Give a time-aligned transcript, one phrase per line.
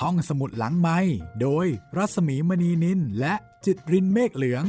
[0.00, 0.98] ห้องสมุดหลังไม้
[1.42, 4.64] โดยรัสมีมณีนินและจิตรินเมฆเหลือง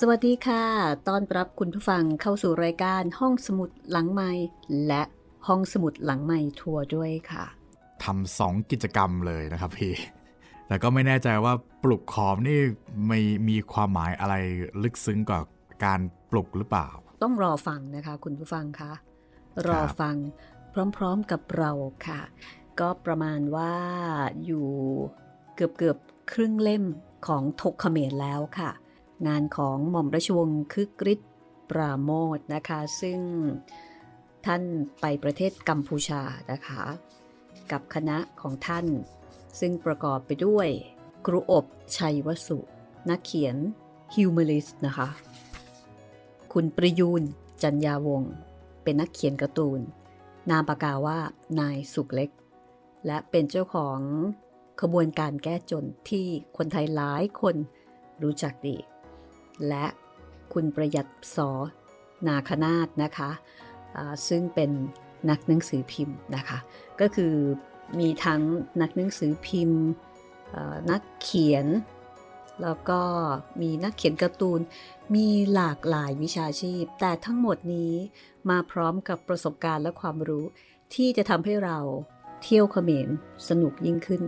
[0.00, 0.64] สวัสดีค่ะ
[1.08, 4.30] ต้อนรับคุณผู้ฟังเข้าสู่รายการห้องสมุดหลังไม้
[4.86, 5.02] และ
[5.46, 7.44] ห้องสมุดหลังไม้ทัวร์ด้วยค่ะ
[8.04, 9.94] ทำสองกิจกรรมเลยนะครับพี่
[10.66, 12.60] แต่ก็ไม่แน่ใจว่าปลุกขอมนี่
[13.06, 14.34] ไม่มีความหมายอะไร
[14.82, 15.40] ลึกซึ้งกว่า
[15.84, 16.88] การปลุกหรือเปล่า
[17.22, 18.92] ต้องรอฟังนะคะ คุณผู้ฟังคะ
[19.68, 20.16] รอฟัง
[20.96, 21.70] พร้อมๆกับเรา
[22.06, 22.20] ค่ะ
[22.80, 23.74] ก็ประมาณว่า
[24.44, 24.68] อยู่
[25.54, 25.98] เกือบเกือบ
[26.32, 26.84] ครึ่งเล่ม
[27.26, 28.70] ของทกเขมรแล้วค่ะ
[29.26, 31.32] งานของหม่อมราชวงศ์คึกฤทธิ์
[31.70, 33.20] ปราโมทนะคะ ซึ่ง
[34.46, 34.62] ท่าน
[35.00, 36.82] ไปประเทศกัมพูชานะคะ
[37.70, 38.86] กับคณะของท่าน
[39.60, 40.68] ซึ่งประกอบไปด้วย
[41.26, 41.64] ครูอบ
[41.96, 42.58] ชัยวสุ
[43.08, 43.56] นักเขียน
[44.14, 45.08] ฮิวเมลิสนะคะ
[46.52, 47.22] คุณประยูน
[47.62, 48.22] จันยาวง
[48.82, 49.80] เป็นนักเขียนการ์ตูน
[50.50, 51.18] นามปากกาว่า
[51.60, 52.30] นายสุกเล็ก
[53.06, 53.98] และเป็นเจ้าของ
[54.80, 56.26] ขบวนการแก้จนที่
[56.56, 57.56] คนไทยหลายคน
[58.22, 58.76] รู้จักดี
[59.68, 59.86] และ
[60.52, 61.50] คุณประหยัดสอ
[62.28, 64.70] นาคนาตนะคะะซึ่งเป็น
[65.30, 66.58] นักหนังสือพิมพ์นะคะ
[67.00, 67.34] ก็คือ
[67.98, 68.42] มีทั้ง
[68.82, 69.82] นักหนังสือพิมพ์
[70.90, 71.66] นักเขียน
[72.62, 73.00] แล้วก็
[73.60, 74.60] มีนักเขียนการ์ตูน
[75.14, 77.92] มีหลากหลายวิชาชีพ แต่ทั้งหมดนี้
[78.50, 80.44] มาพร้อมกับประสบการณ์และความรู้
[80.94, 81.78] ที่จะทำให้เรา
[82.42, 83.08] เที่ยวเขมร
[83.48, 84.22] สนุกยิ่งขึ้น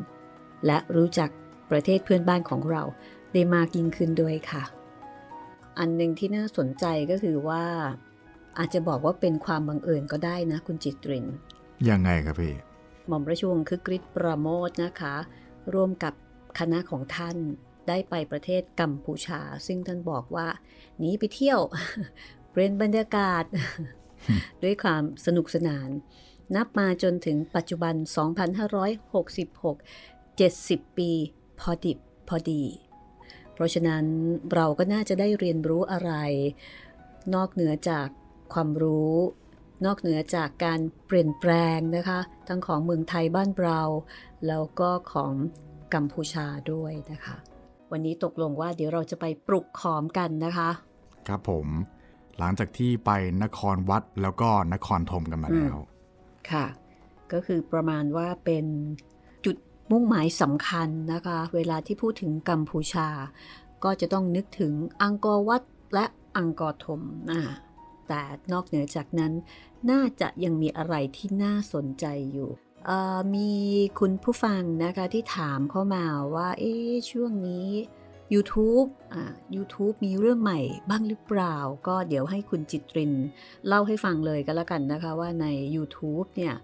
[0.67, 1.31] และรู้จัก
[1.71, 2.83] ประเทศเพื่อนบ้านของเรา
[3.33, 4.63] ได้มากยิ่งขึ้นด้วยค่ะ
[5.79, 7.65] อันหนึ่งที่น่าสนใจก็คือว่า
[8.59, 11.27] อาจจะบอกว่าเป็นความบังเอิญก็ได้นะคุณจิตริน
[11.89, 12.55] ยังไงครับพี่
[13.07, 15.15] หม่อมราชวงศ์คึกฤทธิ์ประโมทนะคะ
[15.75, 16.15] ร่วมกับ
[16.59, 17.37] คณะของท่าน
[17.89, 20.49] ได้ไปประเทศกัมพูชา ซึ่งท่านบอกว่า
[20.99, 21.61] หนีไปเที่ยว
[22.51, 23.45] เปลี่ยนบรรยากาศ
[24.63, 25.89] ด้วยความสนุกสนาน
[26.57, 27.95] นับมาจนถึงปัจจุบัน
[28.77, 31.11] 2566 70 ปี
[31.61, 31.99] พอดิบ
[32.29, 32.65] พอดี
[33.53, 34.05] เพราะฉะนั้น
[34.55, 36.13] เราก็น่าจะได้เรียนรู้อะไร
[37.35, 38.09] นอกเหนือจาก
[38.55, 39.15] ความรู้
[39.85, 43.81] นอกเหนือจากการเปลี่ยนแปลงนะคะ ทั้งของเมืองไทยบ้านเรา
[44.47, 45.33] แล้วก็ของ
[45.95, 47.37] กัมพูชาด้วยนะคะ
[47.93, 50.71] วันนี้ตกลงว่าเดี๋ยวเราจะไปปลุกขอมกันนะคะ
[51.29, 51.67] ครับผม
[52.39, 53.11] หลังจากที่ไป
[53.43, 55.79] นครวัดแล้วก็นครธมกันมาแล้ว
[56.51, 56.67] ค่ะ
[57.33, 58.67] ก็คือประมาณว่าเป็น
[59.45, 59.57] จุด
[59.91, 63.09] มุ่งหมายสำคัญนะคะ เวลาที่พูดถึงกัมพูชา
[63.85, 64.73] ก็จะต้องนึกถึง
[65.03, 65.63] อังกอร์วัด
[65.95, 66.05] และ
[66.37, 67.41] อังกอร์ธมนะ
[68.09, 68.23] แต่
[68.53, 69.33] นอกเหนือจากนั้น
[69.91, 72.51] น่าจะยังมีอะไรที่น่าสนใจอยู่
[73.35, 73.51] มี
[74.01, 76.75] คุณผู้ฟังนะคะที่ถามเข้ามาว่า เอ๊
[77.11, 77.69] ช่วงนี้
[78.35, 81.57] YouTube อ่า YouTube มีเรื่องใหม่บ้างหรือเปล่า
[81.87, 83.13] ก็เดี๋ยวให้คุณจิตริน
[83.67, 85.47] เล่าให้ฟังเลยก็แล้วกันนะคะว่าใน
[85.77, 86.55] YouTube เนี่ย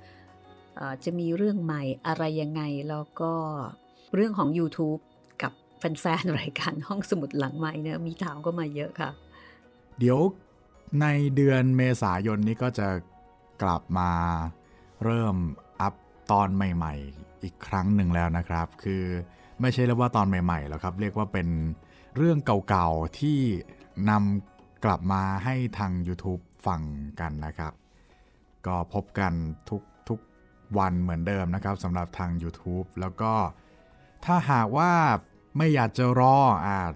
[1.04, 3.32] จะมีเรื่องใหม่อะไรยังไง แล้วก็
[4.14, 5.00] เรื่องของ YouTube
[5.42, 9.10] กับแฟนๆรายการห้องสมุดหลังใหม่เนี่ยมีถามก็มาเยอะค่ะ
[9.98, 10.18] เดี๋ยว
[11.00, 11.06] ใน
[11.36, 12.88] เดือนเมษายนนี้ก็จะ
[13.62, 14.10] กลับมา
[15.04, 15.36] เริ่ม
[16.32, 19.04] ตอนใหม่ ๆ อีกครั้งหนึ่งแล้วนะครับ คือ
[19.60, 21.48] ไม่ใช่เรียกว่าตอนใหม่ ๆ แล้วครับ เรียกว่าเป็น
[22.16, 23.40] เรื่องเก่าๆที่
[24.10, 26.82] นำกลับมาให้ทาง YouTube ฟัง
[27.20, 27.72] กันนะครับ
[28.66, 29.32] ก็พบกัน
[29.70, 30.18] ทุกทุก
[30.78, 33.32] วันเหมือนเดิมนะครับสำหรับทาง YouTube แล้วก็
[34.24, 34.92] ถ้าหากว่า
[35.56, 36.36] ไม่อยากจะรอ
[36.68, 36.94] อาจ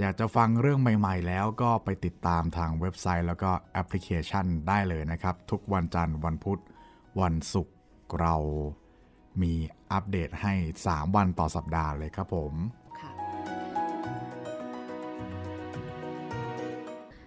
[0.00, 6.60] อยากจะฟังเรื่องใหม่ ๆ แล้วก็ไปติดตามทางเว็บไซต์ แล้วก็แอปพลิเคชันได้เลยนะครับ ทุกวันจันทร์วันพุธ
[7.20, 7.75] วันศุกร์
[8.20, 8.34] เรา
[9.42, 9.54] มี
[9.92, 10.54] อัปเดตให้
[10.86, 12.54] 3 วันต่อสัปดาห์เลยครับผม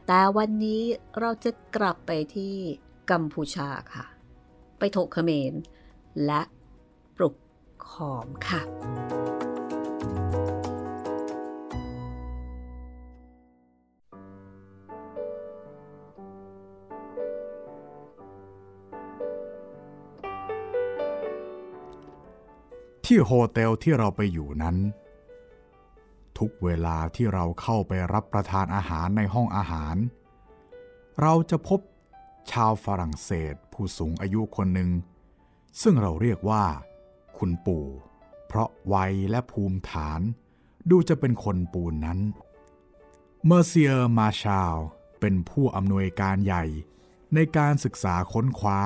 [0.07, 0.81] แต่วันนี้
[1.19, 2.55] เราจะกลับไปที่
[3.11, 4.05] กัมพูชาค่ะ
[4.79, 5.53] ไปถกเขมร
[6.25, 6.41] และ
[7.15, 7.35] ปลุก
[7.89, 8.61] ขอมค่ะ
[23.11, 24.77] ที่โฮเทลที่เราไปอยู่นั้น
[26.37, 29.95] ทุกเวลาที่เราเข้าไปรับประทานอาหารในห้องอาหาร
[31.21, 31.79] เราจะพบ
[32.51, 34.89] ชาวฝรั่งเศสผู้สูงอายุคนหนึ่ง
[35.81, 36.65] ซึ่งเราเรียกว่า
[37.37, 37.85] คุณปู่
[38.47, 40.21] เพราะวัยและภูมิฐาน
[40.89, 42.19] ดูจะเป็นคนปูนนั้น
[43.45, 44.75] เมอร์เซียร์มาชาล
[45.19, 46.63] เป็นผู้อำนวยการใหญ่
[47.33, 48.79] ในการศึกษาค้นคว้า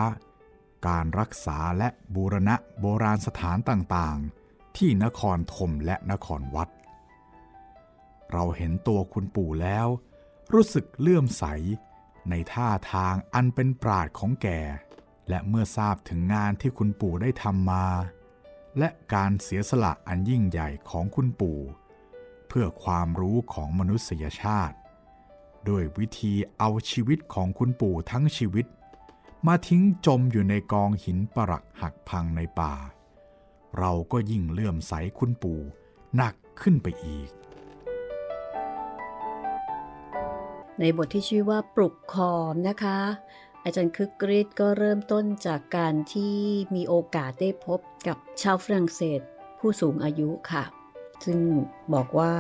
[0.88, 6.70] การรักษาและบูรณะโบราณสถานต่างๆ ที่นครธมและนครวัด
[8.32, 9.88] เราเห็นตัวคุณปู่แล้ว
[10.54, 11.46] รู้สึกเลื่อมใส
[12.30, 14.48] ในท่าทางอันเป็นปราดของแก
[15.30, 17.88] และเมื่อทราบถึงงานที่คุณปู่ได้ทำมา
[18.78, 21.60] และการเสียสละอันยิ่งใหญ่ของคุณปู่
[22.48, 24.76] เพื่อความรู้ของมนุษยชาติ
[25.70, 28.66] ด้วยวิธีเอาชีวิตของคุณปู่ทั้งชีวิต
[29.48, 32.74] มาทิ้งจมอยู่ในกองหินปรักหักพังในป่า
[33.78, 35.60] เราก็ยิ่งเลื่อมใสคุณปู่
[36.16, 37.30] หนักขึ้นไปอีก
[40.80, 43.00] ในบทที่ชื่อว่าปลุกคอมนะคะ
[43.64, 46.36] อาจารย์คึกฤทธิ์ก็เริ่มต้นจากการที่
[46.76, 49.22] มีโอกาสได้พบกับชาวฝรั่งเศส
[49.60, 50.64] ผู้สูงอายุค่ะ
[51.26, 51.40] ซึ่ง
[51.94, 52.34] บอกว่า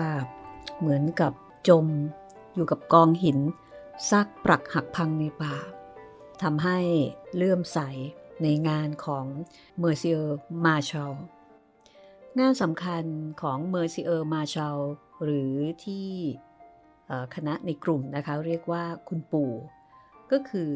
[0.79, 1.33] เหมือนกับ
[1.67, 1.85] จม
[2.53, 3.39] อยู่กับกองหิน
[4.09, 5.55] ซากปรักหักพังในป่า
[6.43, 6.79] ทำให้
[7.35, 7.79] เลื่อมใส
[8.43, 9.25] ในงานของ
[9.79, 11.13] monsieur Marchal
[12.39, 13.03] งานสำคัญ
[13.41, 14.77] ของ monsieur Marchal
[15.23, 15.53] หรือ
[15.85, 16.09] ที่
[17.35, 19.53] คณะในกลุ่มนะคะเรียกว่าคุณปู่
[20.31, 20.71] ก็คือ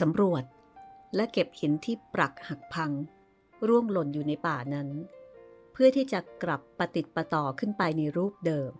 [0.00, 0.42] สำรวจ
[1.14, 2.90] และเก็บหินที่ปรักหักพัง
[3.68, 4.88] ร่วงหล่นอยู่ในป่านั้น
[5.72, 8.70] เพื่อที่จะกลับปะติดปะต่อขึ้นไปในรูปเดิม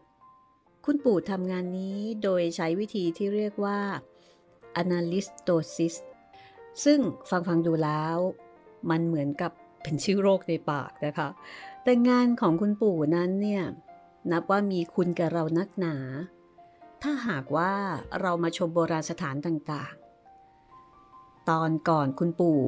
[0.84, 3.80] คุณปู่ทำงานนี้โดยใช้วิธีที่เรียกว่า
[4.82, 5.94] analystosis
[6.84, 6.98] ซึ่ง
[7.30, 8.16] ฟังฟังดูแล้ว
[8.90, 11.28] มันเหมือนกับเป็นชื่อโรคในปากนะคะ
[11.82, 13.64] แต่งานของคุณปู่นั้นเนี่ย
[14.30, 15.96] นับว่ามีคุณกับเรานักหนา
[17.02, 17.72] ถ้าหากว่า
[18.20, 22.60] เรามาชมโบราณสถานต่างๆ ตอนก่อนคุณปู่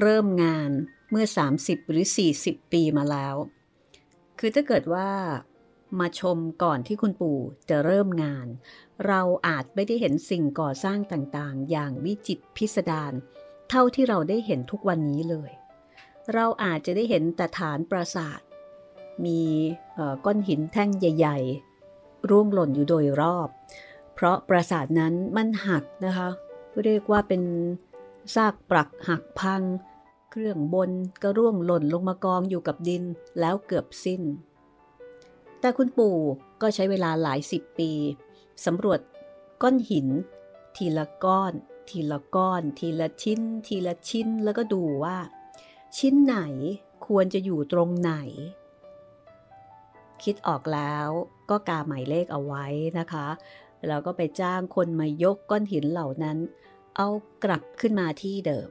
[0.00, 0.70] เริ่มงาน
[1.10, 1.24] เมื่อ
[1.58, 2.04] 30 หรือ
[2.40, 3.34] 40 ปีมาแล้ว
[4.38, 5.08] คือถ้าเกิดว่า
[6.00, 7.38] มาชมก่อนที่คุณปู่
[7.70, 8.46] จะเริ่มงาน
[9.06, 13.12] เราอาจไม่ได้เห็นสิ่งก่อสร้างต่างๆ อย่างวิจิตพิสดาร
[13.70, 15.50] เท่าที่เราได้เห็นทุกวันนี้เลย
[16.34, 18.40] เราอาจจะได้เห็นแต่ฐานปราสาท
[19.24, 19.40] มี
[20.24, 21.38] ก้อนหินแท่งใหญ่
[21.86, 23.48] ๆ ร่วงหล่นอยู่โดยรอบ
[24.14, 26.28] เพราะปราสาทนั้นมันหักนะคะ
[26.82, 27.42] เรียกว่าเป็น
[28.34, 29.62] ซากปรักหักพัง
[30.30, 30.90] เครื่องบน
[31.22, 33.04] ก็ร่วงหล่นลงมากองอยู่กับดิน
[33.40, 34.22] แล้วเกือบสิ้น
[35.64, 36.18] แต่คุณปู่
[36.62, 37.90] ก็ใช้เวลาหลายสิบปี
[38.64, 39.00] สำรวจ
[39.62, 40.08] ก้อนหิน
[40.76, 41.52] ทีละก้อน
[41.90, 45.18] ทีละก้อน ทีละชิ้น ทีละชิ้นแล้วก็ดูว่า
[45.98, 46.36] ชิ้นไหน
[47.06, 48.12] ควรจะอยู่ตรงไหน
[50.22, 51.08] คิดออกแล้ว
[51.50, 52.66] ก็กาหมายเลขเอาไว้
[52.98, 53.28] นะคะ
[53.86, 56.38] แล้วก็ไปจ้างคนมายกก้อนหินเหล่านั้น
[56.96, 57.08] เอา
[57.44, 58.68] กลับขึ้นมาที่เดิม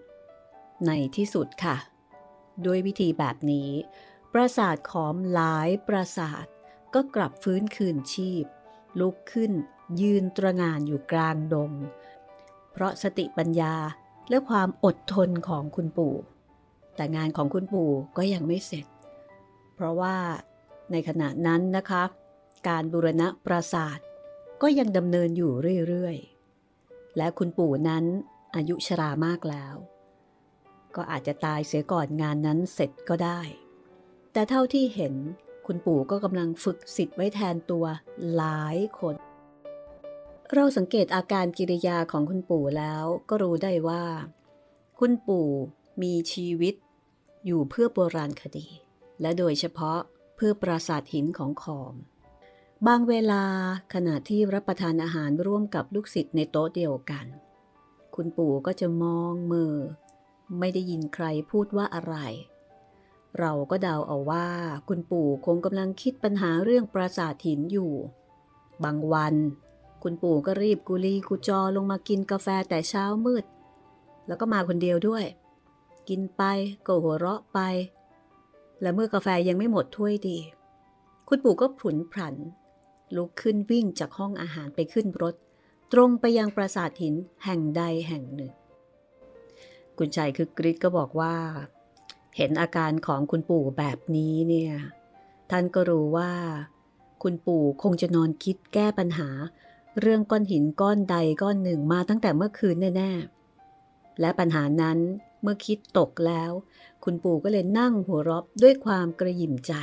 [0.85, 1.77] ในที่สุดค่ะ
[2.65, 3.69] ด้วยวิธีแบบนี้
[4.33, 6.45] ปราสาทขอมหลายปราสาท
[6.95, 8.45] ก็กลับฟื้นคืนชีพ
[8.99, 9.51] ลุกขึ้น
[10.01, 11.71] ยืนตระงานอยู่กลางดง
[12.71, 13.75] เพราะสติปัญญา
[14.29, 16.15] และความอดทนของคุณปู่
[16.95, 18.85] แต่งานของคุณปู่ก็ยังไม่เสร็จ
[19.75, 20.17] เพราะว่า
[20.91, 22.03] ในขณะนั้นนะคะ
[22.67, 23.99] การบูรณะปราสาท
[24.61, 25.51] ก็ยังดำเนินอยู่
[25.87, 28.05] เรื่อยๆ และคุณปู่นั้น
[28.55, 29.75] อายุชรามากแล้ว
[30.95, 33.41] ก็อาจจะตายเสียก่อนงานนั้นเสร็จก็ได้
[34.33, 35.15] แต่เท่าที่เห็น
[35.65, 37.85] คุณปู่ก็กำลังฝึกสิทธิ์ไว้แทนตัว
[38.35, 39.15] หลายคน
[40.53, 44.03] เราสังเกตอาการกิริยาของคุณปู่แล้วก็รู้ได้ว่า
[44.99, 45.49] คุณปู่
[46.01, 46.75] มีชีวิต
[47.45, 48.67] อยู่เพื่อโบราณคดี
[49.21, 49.99] และโดยเฉพาะ
[50.35, 51.95] เพื่อปราสาทหินของขอม
[52.87, 53.43] บางเวลา
[53.93, 57.25] ขณะที่รับประทานอาหารร่วมกับลูกศิษย์ในโต๊ะเดียวกัน
[58.15, 59.75] คุณปู่ก็จะมองเมือ
[60.59, 62.15] ไม่ได้ยินใครพูดว่าอะไร
[63.39, 64.47] เราก็เดาเอาว่า
[64.87, 67.91] คุณปู่คงกำลังคิดปัญหาเรื่องปราสาทหินอยู่
[68.83, 69.35] บางวัน
[70.03, 73.45] คุณปู่ก็รีบกุลีกุจอลงมากินกาแฟแต่เช้ามืด
[74.27, 75.25] แล้วก็มาคนเดียวด้วย
[76.09, 76.43] กินไป
[76.85, 77.59] ก็หัวเราะไป
[78.81, 80.37] และเมื่อกาแฟยังไม่หมดถ้วยดี
[81.27, 82.35] คุณปู่ก็ผุนผัน
[83.15, 85.35] ลุกขึ้นวิ่งจากห้องอาหารไปขึ้นรถ
[85.91, 88.51] ตรงไปยังปราสาทหินแห่งใดแห่งหนึ่ง
[89.97, 91.35] คุณชัยคือกริชก็บอกว่า
[92.37, 94.73] เห็นอาการของคุณปู่แบบนี้เนี่ย
[95.51, 96.31] ท่านก็รู้ว่า
[97.23, 99.29] คุณปู่คงจะนอนคิดแก้ปัญหา
[99.99, 104.97] เรื่องก้อนหินก้อนใดก้อนหนึ่งมาตั้งแต่เมื่อคืนแน่ๆ และปัญหานั้น
[105.41, 106.51] เมื่อคิดตกแล้ว
[107.03, 109.73] คุณปู่ก็เลยนั่งหัวเราะด้วยความกระยิมใจ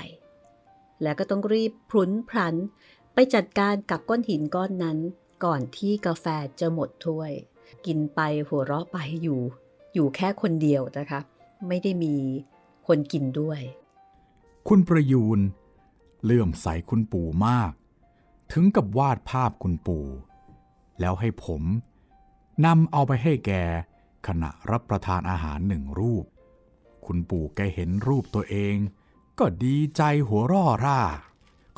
[1.02, 2.54] และก็ต้องรีบพลุนพลัน
[3.14, 4.98] ไปจัดการกับก้อนหินก้อนนั้น
[5.44, 6.26] ก่อนที่กาแฟ
[6.60, 7.32] จะหมดถ้วย
[7.86, 9.40] กินไปหัวเราะไปอยู่
[9.94, 11.20] อยู่แค่คนเดียวนะคะ
[11.66, 12.16] ไม่ได้มี
[12.86, 13.60] คนกินด้วย
[14.68, 15.40] คุณประยูน
[16.24, 17.72] เลื่อมใสคุณปู่มาก
[18.52, 20.06] ถึงกับวาดภาพคุณปู่
[21.00, 21.62] แล้วให้ผม
[22.66, 23.52] นำเอาไปให้แก
[24.26, 26.24] ขณะรับประทานอาหารหนึ่งรูป
[27.06, 28.76] คุณปู่แกเห็นรูปตัวเอง
[29.38, 31.00] ก็ดีใจหัวร่อร่า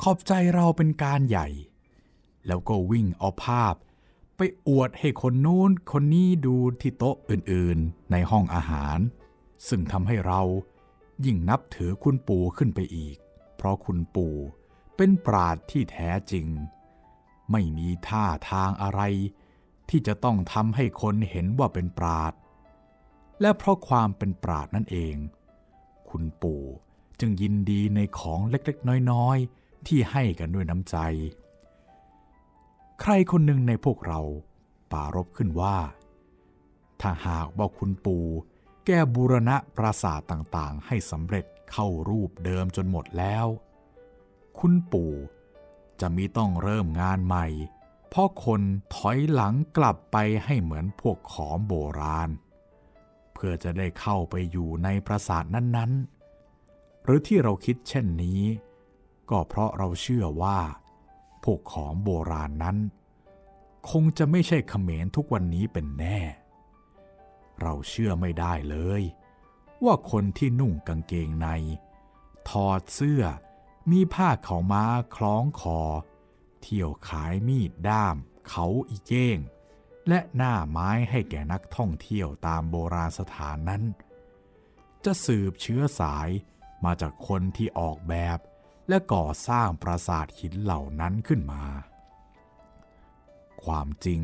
[0.01, 1.47] ขอบใจเราเป็นการใหญ่
[2.47, 3.75] แล้วก็วิ่งเอาภาพ
[4.37, 8.97] ไปอวดให้คนนู้นคนนี้ดูที่โต๊ะอื่นๆ ในห้องอาหาร
[9.67, 10.41] ซึ่งทำให้เรา
[11.25, 13.17] ยิ่งนับถือคุณปู่ขึ้นไปอีก
[13.55, 14.35] เพราะคุณปู่
[14.95, 16.47] เป็นปราดที่แท้จริง
[17.51, 19.01] ไม่มีท่าทางอะไร
[19.89, 22.33] ที่จะต้องทำให้คนเห็นว่าเป็นปราด
[23.41, 25.15] และเพราะความเป็นปราดนั่นเอง
[26.09, 26.63] คุณปู่
[27.19, 30.97] จึงยินดีในของเล็กๆ น้อยๆ ที่ให้กันด้วยน้ำใจ
[33.01, 34.21] ใครคนหนึ่งในพวกเรา
[34.91, 35.77] ปารบขึ้นว่า
[37.01, 38.25] ถ้าหากว่าคุณปู่
[38.85, 43.45] แก้บูรณะปราสาทต่างๆ ให้สำเร็จเข้ารูปเดิมจนหมดแล้ว
[44.59, 45.13] คุณปู่
[46.01, 47.47] จะมีต้องเริ่มงานใหม่
[48.09, 48.61] เพราะคน
[48.95, 52.29] ถอยหลังกลับไปให้เหมือนพวกขอมโบราณ
[53.33, 58.41] เพื่อจะได้เข้าไปอยู่ในปราสาทนั้นๆ หรือที่เราคิดเช่นนี้
[59.29, 60.59] ก็เพราะเราเชื่อว่า
[61.43, 62.77] พวกขอมโบราณนั้น
[63.89, 66.17] คงจะไม่ใช่เขมรทุกวันนี้เป็นแน่
[67.61, 69.03] เราเชื่อไม่ได้เลย
[69.85, 71.47] ว่าคนที่นุ่งกางเกงใน
[72.49, 73.23] ถอดเสื้อ
[73.91, 75.81] มีผ้าเขาม้าคล้องคอ
[76.61, 78.15] เที่ยวขายมีดด้าม
[78.49, 79.37] เขาอีเก้ง
[80.07, 83.83] และหน้าไม้ให้แก่นักท่องเที่ยวตามโบราณสถานนั้น
[85.05, 86.29] จะสืบเชื้อสาย
[86.85, 88.39] มาจากคนที่ออกแบบ
[88.89, 91.63] และก่อสร้างปราสาทหินเหล่านั้นขึ้นมา
[93.63, 94.21] ความจริง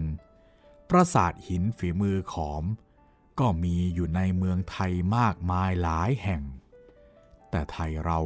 [0.90, 2.64] ปราสาทหินฝีมือขอม
[3.40, 6.44] ก็มีอยู่ในเมืองไทยมากมายหลายแห่ง
[7.50, 8.20] แต่ไทยเรา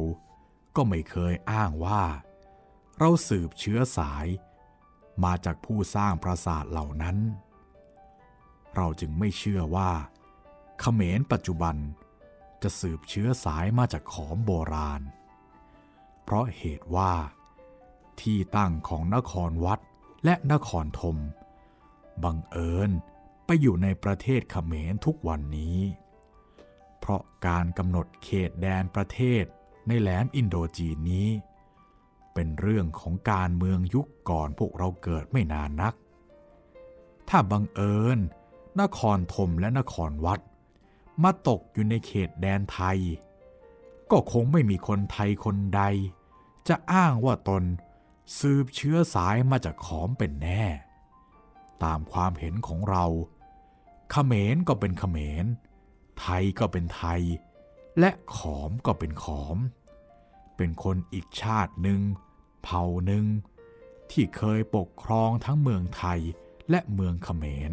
[0.76, 2.04] ก็ไม่เคยอ้างว่า
[2.98, 4.26] เราสืบเชื้อสาย
[5.24, 7.16] มาจากผู้สร้างปราสาทเหล่านั้น
[8.76, 9.90] เราจึงไม่เชื่อว่า
[10.80, 11.76] เขมรปัจจุบัน
[12.62, 15.02] จะสืบเชื้อสายมาจากขอมโบราณ
[16.24, 17.12] เพราะเหตุว่า
[18.20, 19.80] ที่ตั้งของนครวัด
[20.24, 21.16] และนครธม
[22.22, 22.90] บังเอิญ
[23.46, 25.78] ไปอยู่ในประเทศเขมรทุกวันนี้
[26.98, 29.44] เพราะการกำหนดเขตแดนประเทศ
[29.88, 31.28] ในแหลมอินโดจีนนี้
[32.34, 35.94] เป็นเรื่องของการเมืองยุคก่อนพวกเราเกิดไม่นานนัก
[37.28, 38.18] ถ้าบังเอิญ
[38.80, 40.40] นครธมและนครวัด
[41.22, 42.98] มาตกอยู่ในเขตแดนไทย
[44.10, 45.82] ก็คงไม่มีคนไทยคนใด
[46.68, 47.62] จะอ้างว่าตน
[48.38, 50.64] สืบเชื้อสายมาจากขอมเป็นแน่
[51.84, 53.04] ตามความเห็นของเรา
[54.14, 55.44] ขเขมรก็เป็นขเขมร
[56.20, 57.22] ไทยก็เป็นไทย
[57.98, 59.56] และขอมก็เป็นขอม
[60.56, 62.00] เป็นคนอีกชาติหนึ่ง
[62.62, 63.24] เผ่าหนึ่ง
[64.10, 66.20] ที่เคยปกครองทั้งเมืองไทย
[66.70, 67.72] และเมืองขเขมร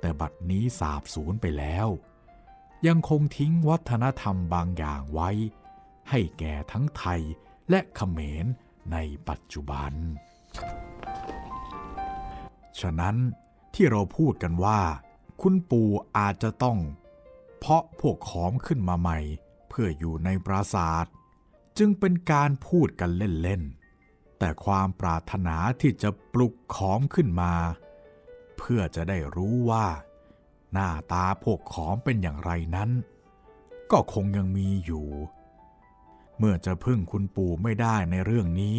[0.00, 1.88] แต่บัดนี้สาบสูญไปแล้ว
[2.86, 5.30] ยังคงทิ้งวัฒนธรรมบางอย่างไว้
[6.10, 7.20] ให้แก่ทั้งไทย
[7.70, 8.46] และขเขมร
[8.92, 8.96] ใน
[9.28, 9.92] ปัจจุบัน
[12.80, 13.16] ฉะนั้น
[13.74, 14.80] ที่เราพูดกันว่า
[15.40, 16.78] คุณปู่อาจจะต้อง
[17.58, 19.18] เพาะพวกขอมขึ้นมาใหม่
[19.68, 21.06] เพื่ออยู่ในปราสาท
[21.78, 27.52] จึงเป็นการพูดกันเล่นๆ แต่ความปรารถนาที่จะปลุกขอมขึ้นมา
[28.58, 29.86] เพื่อจะได้รู้ว่า
[30.72, 32.90] หน้าตาพวกขอมเป็นอย่างไรนั้น
[33.90, 35.06] ก็คงยังมีอยู่
[36.38, 38.78] เมื่อจะพึ่งคุณปู่ไม่ได้ในเรื่องนี้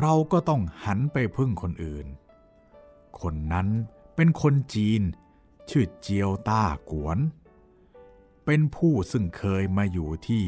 [0.00, 2.06] เราก็ต้องหันไปพึ่งคนอื่น
[3.20, 3.68] คนนั้น
[4.16, 5.02] เป็นคนจีน
[5.70, 7.18] ชื่อเจียวต้ากวน
[8.44, 10.44] เป็นผู้ซึ่งเคยมาอยู่ที่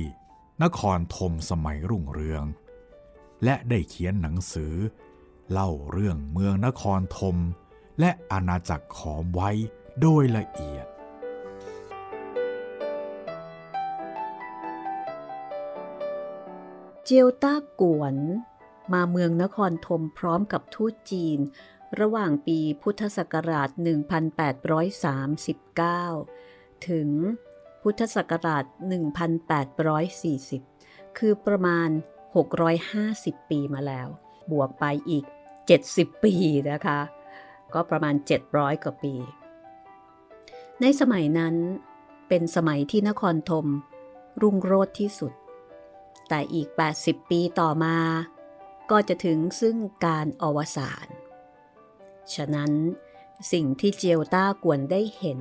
[0.62, 2.44] นครธมสมัยรุ่งเรือง
[3.44, 4.74] และได้เขียนหนังสือ
[5.50, 7.36] เล่าเรื่องเมืองนครธม
[8.00, 9.50] และอาณาจักรขอมไว้
[10.00, 10.86] โดยละเอียด
[17.04, 18.16] เจียวต้ากวน
[18.92, 21.38] มาเมืองนครธมพร้อมกับทูตจีน
[22.00, 23.68] ระหว่างปีพุทธศักราช
[25.12, 27.08] 1839 ถึง
[27.82, 28.64] พุทธศักราช
[30.30, 31.88] 1840 คือประมาณ
[32.74, 34.08] 650 ปีมาแล้ว
[34.52, 35.24] บวกไปอีก
[35.74, 36.34] 70 ปี
[36.70, 37.00] นะคะ
[37.74, 38.14] ก็ประมาณ
[38.48, 39.14] 700 กว่าปี
[40.80, 41.54] ในสมัยนั้น
[42.28, 43.66] เป็นสมัยที่นครธม
[44.42, 45.32] รุ่งโรจน์ที่สุด
[46.28, 46.68] แต่อีก
[47.00, 47.96] 80 ปีต่อมา
[48.90, 49.76] ก็จะถึงซึ่ง
[50.06, 51.06] การอวสาน
[52.34, 52.72] ฉะนั้น
[53.52, 55.40] สิ่งที่เจียวต้ากวนได้เห็น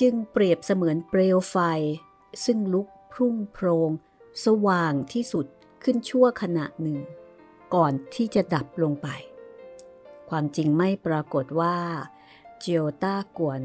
[0.00, 1.56] จึงเปรียบเสมือนเปลวไฟ
[2.44, 3.90] ซึ่งลุกพุ่งโพรง
[4.44, 5.46] สว่างที่สุด
[5.82, 6.98] ขึ้นชั่วขณะหนึ่ง
[7.74, 9.08] ก่อนที่จะดับลงไป
[10.28, 11.76] ความจริงไม่ปรากฏว่า
[12.60, 13.62] เจียวต้ากวน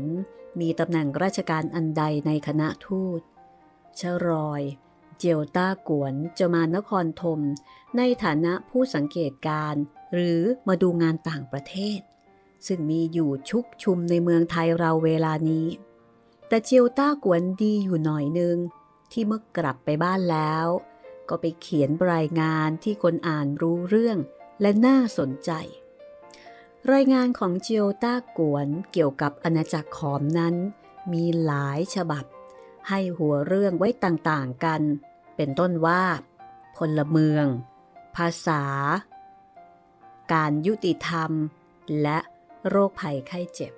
[0.60, 3.22] มีตำแหน่งราชการอันใดในคณะทูต
[4.00, 4.62] ชรอย
[5.18, 7.40] เจียวต้ากวนจะมานครธม
[7.98, 9.76] ในฐานะผู้สังเกตการ
[10.14, 12.00] หรือมาดูงานต่างประเทศ
[12.68, 15.68] ซึ่งมีอยู่ชุกชุมในเมืองไทยเราเวลานี้
[16.48, 18.58] แต่เจียวต้ากวนดีอยู่หน่อยนึง
[19.12, 20.68] ที่เมื่อกลับไปบ้านแล้ว
[21.30, 24.18] ก็ไปเขียนรายงานที่คนอ่านรู้เรื่อง
[24.62, 25.52] และน่าสนใจ
[26.92, 30.56] รายงานของเจียวต้ากวนเกี่ยวกับอาณาจักรขอมนั้น
[31.14, 32.26] มีหลายฉบับ
[32.90, 34.82] ให้หัวเรื่องไว้ต่างๆกัน
[35.36, 36.04] เป็นต้นว่า
[36.78, 37.46] พลเมือง
[38.16, 38.64] ภาษา
[40.34, 41.32] การยุติธรรม
[42.02, 42.20] และ
[42.70, 43.74] โรคภัยไข้เจ็บ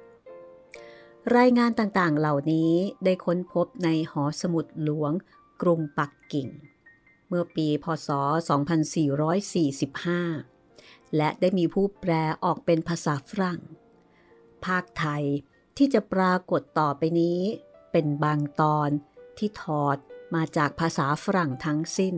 [1.37, 5.11] รายงานต่างๆ เหล่านี้ได้ค้นพบในหอสมุดหลวง
[5.61, 6.47] กรุงปักกิ่ง
[7.27, 8.09] เมื่อปีพศ
[10.19, 12.11] 2445 และได้มีผู้แปล
[12.43, 13.61] ออกเป็นภาษาฝรั่ง
[14.65, 15.23] ภาคไทย
[15.77, 17.39] ที่จะปรากฏต่อไปนี้
[17.91, 18.89] เป็นบางตอน
[19.37, 19.97] ที่ถอด
[20.35, 22.15] มาจากภาษาฝรั่งทั้งสิ้น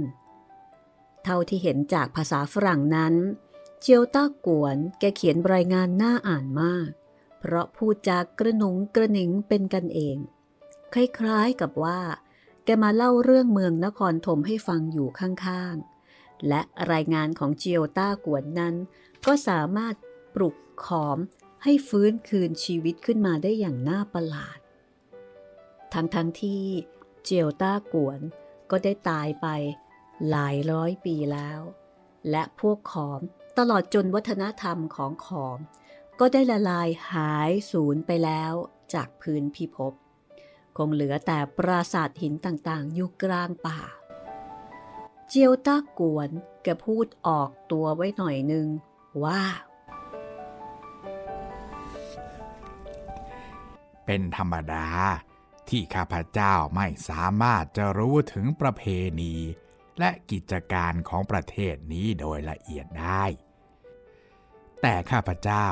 [1.23, 3.13] เท่าที่เห็นจากภาษาฝรั่งนั้น
[3.83, 6.89] เจียวต้ากวนแกเขียนรายงานน่าอ่านมาก
[7.39, 10.17] เพราะพูดจากกระหนุงกระหนิงเป็นกันเอง
[10.93, 12.01] คล้ายๆกับว่า
[12.65, 16.61] แกมาเล่าเรื่องเมืองนครธมให้ฟังอยู่ข้างๆ และ
[16.91, 18.75] รายงานของเจียวต้ากวนนั้น
[19.25, 19.95] ก็สามารถ
[20.35, 21.17] ปลุกขอม
[21.63, 24.59] ให้ฟื้นคืนชีวิตขึ้นมาได้อย่างน่าประหลาด
[25.93, 26.63] ทั้งๆทที่
[27.23, 28.19] เจียวต้ากวน
[28.71, 29.47] ก็ได้ตายไป
[30.29, 31.59] หลายร้อยปีแล้ว
[32.29, 33.21] และพวกขอม
[33.57, 35.59] ตลอดจนวัฒนธรรมของขอม
[36.19, 38.53] ก็ได้ละลายหายสูญไปแล้ว
[38.93, 39.93] จากพื้นพิภพ
[40.77, 43.79] คงเหลือแต่ปราสาทหินต่างๆ อยู่กลางป่า
[45.27, 46.29] เจียวต้ากวน
[46.63, 48.67] แกพูดออกตัวไว้หน่อยนึง
[49.23, 49.41] ว่า
[54.05, 54.87] เป็นธรรมดา
[55.69, 58.83] ที่ข้าพเจ้าไม่สามารถจะรู้ถึงประเพ
[59.21, 59.35] ณี
[60.01, 63.23] และกิจการของประเทศนี้โดยละเอียดได้
[64.81, 65.67] แต่ข้าพเจ้า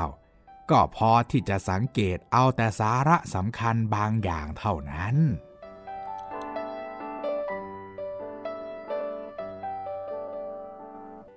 [0.70, 5.16] ก็พอที่จะสังเกตเอาแต่สาระสำคัญบางอย่างเท่านั้น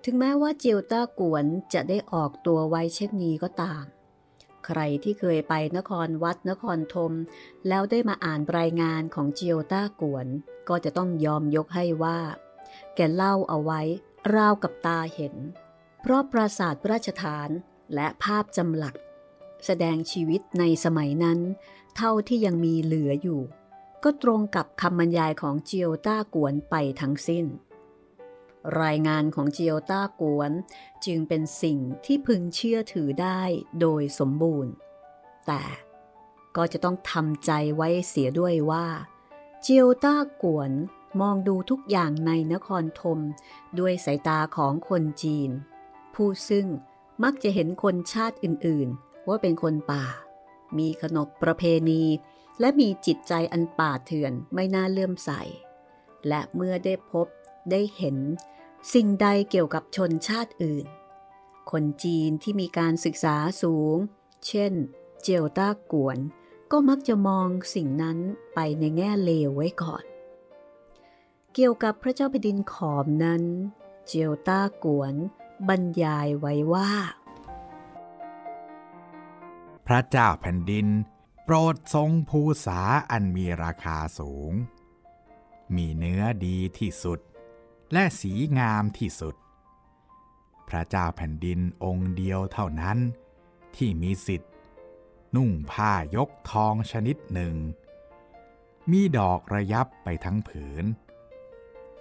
[0.03, 3.83] ถึงแม้ว่าเจียวต้ากวนจะได้ออกตัวไว้เช่นนี้ก็ตาม
[4.65, 7.13] ใครที่เคยไปนครวัดนครธม
[7.67, 10.25] แล้วได้มาอ่านรายงานของเจียวต้ากวน
[10.69, 12.19] ก็จะต้องยอมยกให้ว่า
[12.95, 13.81] แกเล่าเอาไว้
[14.35, 15.35] ราวกับตาเห็น
[16.01, 17.49] เพราะปราสาทราชฐาน
[17.93, 18.95] และภาพจำหลัก
[19.65, 21.39] แสดงชีวิตในสมัยนั้น
[21.95, 23.41] เท่าที่ยังมีเหลืออยู่
[24.03, 27.45] ก็ตรงกับคำบรรยายของเจียวต้ากวนไปทั้งสิ้น
[28.81, 30.51] รายงานของเจียวต้ากวน
[31.05, 33.41] จึงเป็นสิ่งที่พึงเชื่อถือได้
[33.81, 34.73] โดยสมบูรณ์
[35.47, 35.63] แต่
[36.55, 38.87] ก็จะต้องทำใจไว้เสียด้วยว่า
[39.61, 40.71] เจียวต้ากวน
[41.21, 43.19] มองดูทุกอย่างในนครธม
[43.79, 45.49] ด้วยสายตาของคนจีน
[46.15, 46.67] ผู้ซึ่ง
[47.23, 50.05] มักจะเห็นคนชาติอื่นๆ ว่าเป็นคนป่า
[50.77, 52.03] มีขนบประเพณี
[52.59, 55.31] และมีจิตใจอันป่าเถื่อนไม่น่าเลื่อมใส
[56.27, 57.27] และเมื่อได้พบ
[57.71, 58.17] ได้เห็น
[58.93, 60.85] สิ่งใดเกี่ยวกับชนชาติอื่น
[61.71, 63.97] คนจีนที่มีการศึกษาสูง
[64.47, 64.73] เช่น
[65.21, 66.17] เจียวต้ากวน
[66.71, 68.17] ก็มักจะมองสิ่งนั้น
[68.55, 70.03] ไปในแง่เลวไว้ก่อน
[71.53, 73.43] เกี่ยวกับพระเจ้าแผ่นดินขอมนั้น
[74.05, 75.13] เจียวต้ากวน
[75.67, 76.91] บรรยายไว้ว่า
[79.87, 80.87] พระเจ้าแผ่นดิน
[81.43, 82.79] โปรดทรงภูษา
[83.11, 84.53] อันมีราคาสูง
[85.75, 87.19] มีเนื้อดีที่สุด
[87.93, 89.35] และสีงามที่สุด
[90.69, 92.97] พระเจ้าแผ่นดินองค์เดียวเท่านั้น
[93.75, 94.51] ที่มีสิทธิ์
[95.35, 97.55] นุ่งผ้ายกทองชนิดหนึ่ง
[98.91, 100.85] มีดอกระยับไปทั้งผืน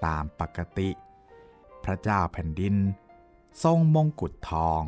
[0.07, 0.91] ตามปกติ
[1.85, 2.77] พระเจ้าแผ่นดิน
[3.65, 4.83] ทรงมงกุฎทอง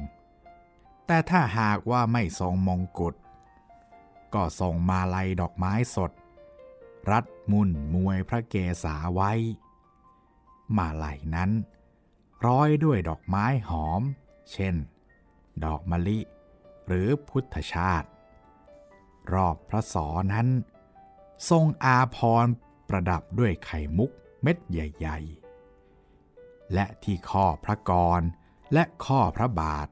[1.06, 3.14] แต่ถ้าหากว่าไม่ทรงมงกุฎ
[4.34, 6.10] ก็ทรงมาลัยดอกไม้สด
[7.10, 9.32] รัดมุ่นมวยพระเกศาไว้
[10.76, 11.50] มาลัยนั้น
[12.46, 14.02] ร้อยด้วยดอกไม้หอม
[14.52, 14.74] เช่น
[15.64, 16.18] ดอกมะลิ
[16.86, 18.08] หรือพุทธชาติ
[19.32, 20.48] รอบพระสอนั้น
[21.50, 22.46] ทรงอาพร
[22.88, 24.10] ประดับด้วยไข่มุก
[24.46, 28.20] เม็ดใหญ่ๆ และที่ข้อพระกร
[28.72, 29.88] และข้อพระบาท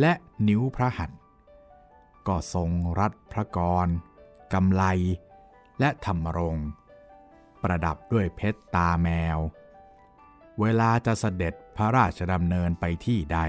[0.00, 0.12] และ
[0.48, 1.20] นิ้วพระหัตถ์
[2.26, 3.86] ก็ทรงรัดพระกร
[4.52, 4.84] กำไล
[5.80, 6.56] และธรรมรง
[7.62, 9.38] ประดับด้วยเพชรตาแมว
[10.60, 13.40] เวลาจะเสด็จพระราชดำเนินไปที่ใด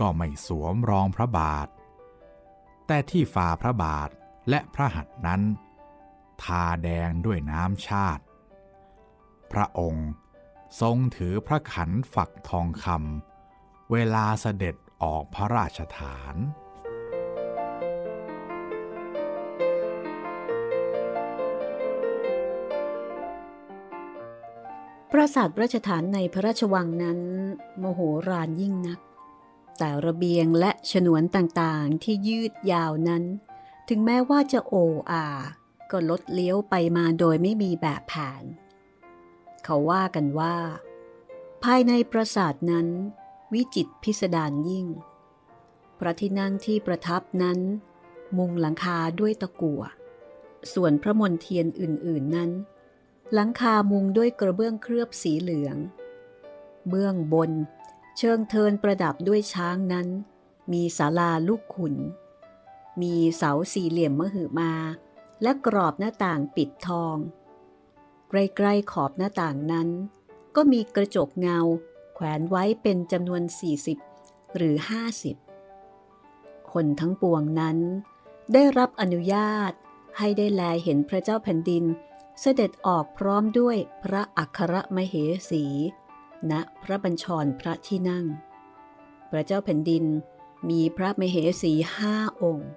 [0.00, 1.68] ก็ไม่สวมรองพระบาท
[2.86, 4.10] แต่ที่ฝ่าพระบาท
[4.50, 5.42] และพระหัตถ์นั้น
[6.42, 8.22] ทาแดงด้วยน้ำชาติ
[9.52, 10.08] พระองค์
[10.80, 16.36] ทรงถือพระขันฝักทองคำเวลาเสด็จออกพระราชฐาน
[25.12, 27.20] ปราสาทราชฐานในพระราชวังนั้น
[27.78, 29.00] โมโหรานยิ่งนัก
[29.78, 33.24] แต่ระเบียงและฉนวนต่างๆที่ยืดยาวนั้น
[33.88, 34.74] ถึงแม้ว่าจะโอ
[35.10, 35.26] อา
[35.90, 38.44] ก็ลดเลี้ยวไปมาโดยไม่มีแบบแผน
[39.64, 40.56] เขาว่ากันว่า
[41.64, 42.88] ภายในปราสาทนั้น
[43.52, 44.86] วิจิตพิสดารยิ่ง
[45.98, 47.58] พระที่นั่งที่ประทับนั้น
[48.38, 49.82] มุงหลังคาด้วยตะกั่ว
[50.74, 52.50] ส่วนพระมนเทียนอื่น ๆนั้น
[53.34, 55.76] หลังคามุงด้วยกระเบื้องเคลือบสีเหลือง
[56.88, 57.50] เบื้องบน
[58.18, 60.08] เชิงเทินประดับด้วยช้างนั้น
[60.72, 61.94] มีศาลาลูกขุน
[63.02, 64.72] มีเสาสี่เหลี่ยมมหึมา
[65.42, 67.16] และกรอบหน้าต่างปิดทอง
[68.30, 69.88] ใกล้ๆขอบหน้าต่างนั้น
[70.56, 71.58] ก็มีกระจกเงา
[72.14, 73.42] แขวนไว้เป็นจำนวน
[73.98, 74.76] 40 หรือ
[75.94, 77.78] 50 คนทั้งปวงนั้น
[78.52, 79.72] ได้รับอนุญาต
[80.18, 81.84] ให้ได้แลเห็นพระเจ้าแผ่นดิน
[82.40, 85.14] เสด็จออกพร้อมด้วยพระอัครมเห
[85.50, 85.64] สี
[86.50, 88.26] ณพระบัญชรพระที่นั่ง
[89.30, 90.04] พระเจ้าแผ่นดิน
[90.70, 92.68] มีพระมเหสีห้าองค์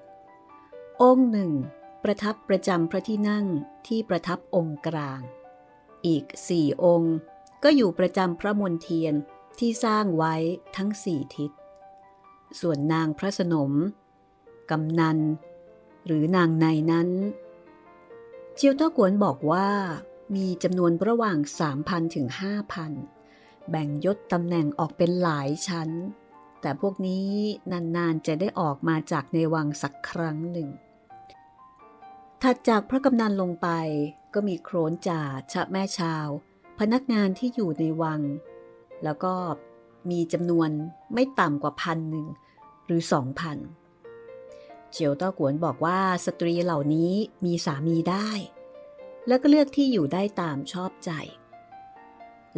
[1.01, 1.51] องค์หนึ่ง
[2.03, 3.45] ประทับประจำพระที่นั่ง
[3.87, 5.21] ที่ประทับองค์กลาง
[6.07, 7.15] อีกสี่องค์
[7.63, 9.13] ก็อยู่ประจำพระมนเทียน
[9.59, 10.35] ที่สร้างไว้
[10.75, 11.51] ทั้งสี่ทิศ
[12.59, 13.71] ส่วนนางพระสนม
[14.71, 15.17] กำนัน
[16.05, 17.09] หรือนางในนั้น
[18.55, 19.69] เจียวเต้ากวนบอกว่า
[20.35, 21.37] มีจำนวนระหว่าง
[21.75, 22.27] 3,000 ถึง
[22.99, 25.89] 5,000 แบ่งยศตำแหน่งออกเป็นหลายชั้น
[26.61, 27.27] แต่พวกนี้
[27.71, 30.69] นานๆจะได้ออกมาจากในวังสักครั้งหนึ่ง
[32.41, 33.67] ถัดจากพระกำนันลงไป
[34.33, 36.27] ก็มีโครนจ่าชะแม่ชาว
[36.79, 38.21] พนักงานที่อยู่ในวัง
[39.03, 39.33] แล้วก็
[40.11, 40.69] มีจำนวน
[41.13, 42.27] ไม่ต่ำกว่าพันหนึ่ง
[42.85, 43.57] หรือสองพัน
[44.91, 47.11] เจียวต้อกวนบอกว่าสตรีเหล่านี้
[47.45, 48.29] มีสามีได้
[49.27, 51.11] แล้วก็เลือกที่อยู่ได้ตามชอบใจ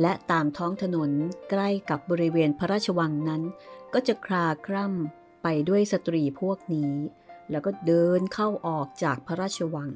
[0.02, 1.12] และตามท้องถนน
[1.50, 3.42] ใกล้กับบริเวณพระราชวังนั้น
[3.94, 6.94] ก็จะคลาคร่ำไปด้วยสตรีพวกนี้
[7.52, 9.92] แล้วก็เดินเข้าออกจากพระราชวัง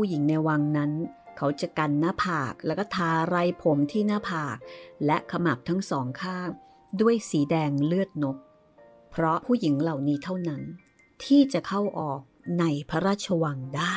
[0.00, 0.92] ผู้หญิงในวังนั้น
[1.36, 4.56] เขาจะกันหน้าผากแล้วก็ทาไรผมที่หน้าผาก
[5.06, 6.48] และขมับทั้งสองข้าง
[7.00, 8.36] ด้วยสีแดงเลือดนก
[9.10, 10.62] เพราะผู้หญิงเหล่านี้เท่านั้น
[11.24, 12.20] ที่จะเข้าออก
[12.58, 13.96] ในพระราชวังได้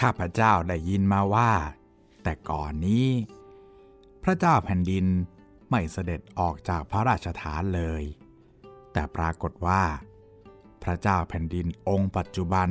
[0.00, 1.52] ข้าพเจ้าได้ยินมาว่า
[2.22, 3.08] แต่ก่อนนี้
[4.22, 5.06] พระเจ้าแผ่นดิน
[5.70, 8.02] ไม่เสด็จออกจากพระราชฐานเลย
[8.92, 9.82] แต่ปรากฏว่า
[10.82, 12.68] พระเจ้าแผ่นดินองค์ปัจจุบัน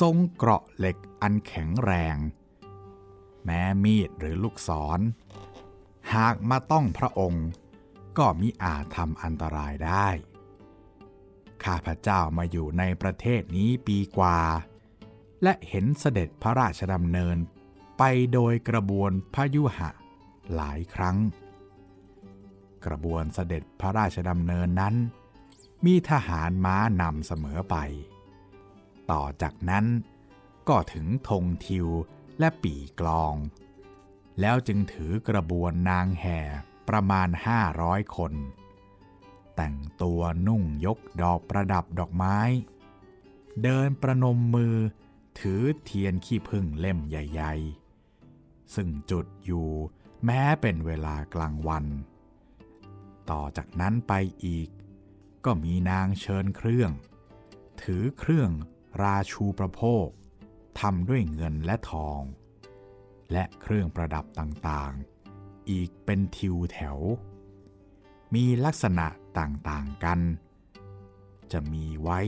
[0.00, 2.16] ทรงเกราะเหล็กอันแข็งแรง
[3.44, 5.00] แม้มีดหรือลูกศร
[6.14, 7.46] หากมาต้องพระองค์
[8.18, 10.08] ก็มิอาจทำอันตรายได้
[11.64, 14.38] ข้าพระเจ้ามาอยู่ในประเทศนี้ปีกว่า
[15.42, 17.36] และเห็นเสด็จพระราชดำเนิน
[17.98, 19.90] ไปโดยกระบวนพยุหะ
[20.54, 21.16] หลายครั้ง
[22.86, 24.94] กระบวนเสด็จพระราชดำเนินนั้น
[25.84, 27.76] มีทหารม้านำเสมอไป
[29.10, 29.86] ต่อจากนั้น
[30.68, 31.88] ก็ถึงธงทิว
[32.38, 33.34] และปีกลอง
[34.40, 36.40] แล้วจึงถือกระบวนนางแห่
[36.88, 38.32] ประมาณห้าร้อยคน
[39.56, 42.38] แต่งตัวนุ่งยกดอกประดับดอกไม้
[43.62, 44.76] เดินประนมมือ
[45.38, 49.68] ถือเทียนขี้พึ่งเล่มใหญ่ๆ ซึ่งจุดอยู่
[50.24, 51.84] แม้เป็นเวลากลางวัน
[53.30, 54.12] ต่อจากนั้นไป
[54.44, 54.68] อีก
[55.44, 56.90] ก็มีนางเชิญเครื่อง
[57.82, 58.50] ถือเครื่อง
[59.02, 60.06] ราชูประโภค
[60.80, 62.20] ทำด้วยเงินและทอง
[63.32, 66.98] และเครื่องประดับต่างๆ อีกเป็นทิวแถว
[68.34, 69.06] มีลักษณะ
[69.38, 70.20] ต่างๆกัน
[71.52, 72.20] จะมีไว้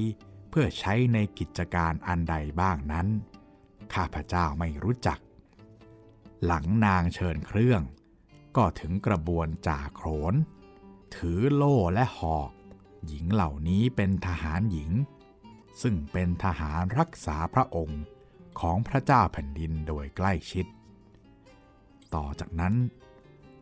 [0.51, 3.07] เพื่อใช้ในกิจการอันใดบ้างนั้น
[3.95, 5.19] ข้าพเจ้าไม่รู้จัก
[6.45, 7.83] หลังนางเชิญเครื่อง
[8.57, 10.35] ก็ถึงกระบวนจ่าโขน
[11.17, 12.51] ถือโล่และหอก
[13.07, 14.91] หญิงเหล่านี้เป็นทหารหญิง
[15.83, 18.03] ซึ่งเป็นทหารรักษาพระองค์
[18.61, 20.67] ของพระเจ้าแผ่นดินโดยใกล้ชิด
[22.15, 22.75] ต่อจากนั้น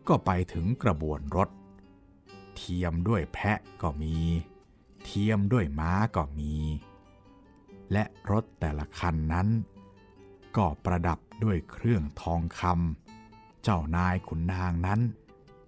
[0.08, 1.48] ก็ไปถึงกระบวนรถ
[2.56, 4.16] เทียมด้วยแพะก็มี
[5.08, 6.54] เทียมด้วยม้าก็มี
[7.92, 9.48] และรถแต่ละคันนั้น
[10.56, 15.00] ก็ประดับด้วยเครื่องทองคำเจ้านายขุนนางนั้น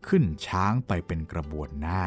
[0.07, 2.03] ขึ้นช้างไปเป็นกระบวนหน้า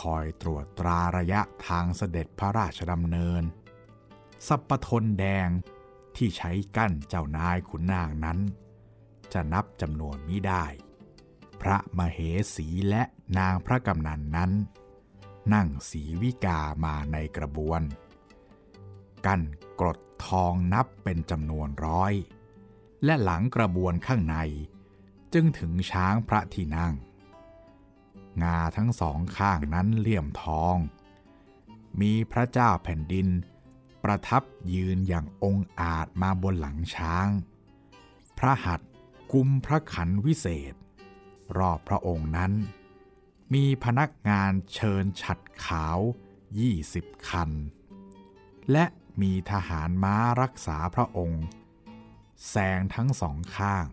[0.00, 3.42] คอยตรวจตราระยะทางเสด็จพระราชดำเนิน
[4.46, 5.48] สัปทนแดง
[6.16, 8.38] ที่ใช้กั้นเจ้านายขุนนางนั้น
[9.32, 10.64] จะนับจำนวนมิได้
[11.60, 12.18] พระมเห
[12.54, 13.02] สีและ
[13.38, 14.50] นางพระกำนันนั้น
[15.54, 17.82] นั่งสีวิกามาในกระบวน
[19.26, 19.42] กั้น
[19.80, 22.12] กรดทองนับเป็นจำนวนร้อย
[23.04, 24.36] และหลังกระบวนข้างใน
[25.32, 26.94] จึงถึงช้างพระที่นั่ง
[28.42, 30.76] งาทั้งสองข้างนั้นเลี่ยมทอง
[32.00, 33.28] มีพระเจ้าแผ่นดิน
[34.04, 34.42] ประทับ
[34.74, 37.28] ยืนอย่างองอาจมาบนหลังช้าง
[38.38, 38.90] พระหัตถ์
[39.32, 40.74] กุมพระขันวิเศษ
[41.58, 42.52] รอบพระองค์นั้น
[43.54, 45.98] มีพนักงานเชิญฉัดขาว
[46.58, 47.50] ยี่สิบคัน
[48.72, 48.84] และ
[49.22, 51.44] มีทหารม้ารักษาพระองค์
[52.48, 53.86] แซงทั้งสองข้าง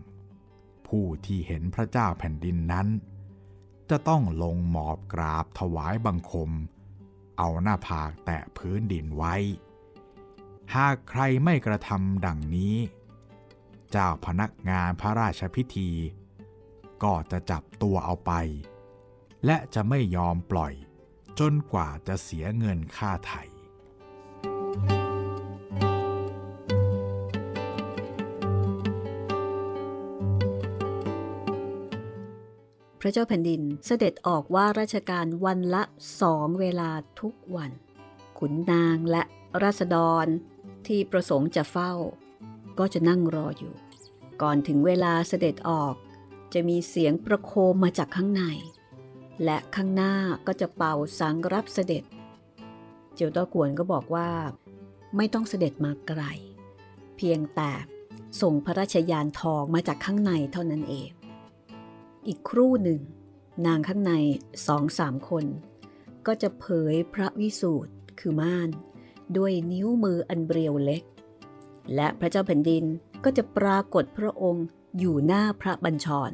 [0.88, 2.88] ผู้ที่เห็นพระเจ้าแผ่นดินนั้น
[3.89, 6.52] จะต้องลงหมอบกราบถวายบังคม
[7.38, 9.36] เอาหน้าผากแตะพื้นดินไว้
[10.76, 12.76] หากใครไม่กระทำดังนี้
[13.92, 15.89] เจ้าพนักงานพระราชพิธี
[17.04, 18.32] ก็จะจับตัวเอาไป
[19.45, 20.73] และจะไม่ยอมปล่อย
[21.39, 23.43] จนกว่าจะเสียเงินค่าไถ่
[32.99, 35.84] พระเจ้าแผ่นดินเสด็จออกว่าราชการวันละ
[36.21, 37.71] สองเวลาทุกวัน
[38.39, 39.23] ขุนนางและ
[39.63, 40.25] ราษฎร
[40.88, 41.93] ที่ประสงค์จะเฝ้า
[42.79, 43.73] ก็จะนั่งรออยู่
[44.41, 45.95] ก่อนถึงเวลาเสด็จออก
[46.53, 48.43] จะมีเสียงประโคมมาจากข้างใน
[49.43, 50.13] และข้างหน้า
[50.48, 52.04] ก็จะเป่าสังรับเสด็จ
[53.13, 54.30] เจียวต้อกวนก็บอกว่า
[55.17, 56.24] ไม่ต้องเสด็จมาไกล
[57.17, 57.72] เพียงแต่
[58.41, 61.10] ส่งพระราชยานทองมาจากข้างในเท่านั้นเอง
[62.28, 63.02] อีกครู่หนึ่ง
[63.65, 64.13] นางข้างใน
[64.67, 65.46] สองสามคน
[66.26, 68.69] ก็จะเผยพระวิสูตรคือม่าน
[69.38, 71.04] ด้วยนิ้วมืออันเบรียวเล็ก
[71.96, 72.84] และพระเจ้าแผ่นดิน
[73.24, 74.65] ก็จะปรากฏพระองค์
[75.00, 76.32] อยู่หน้าพระบัญชร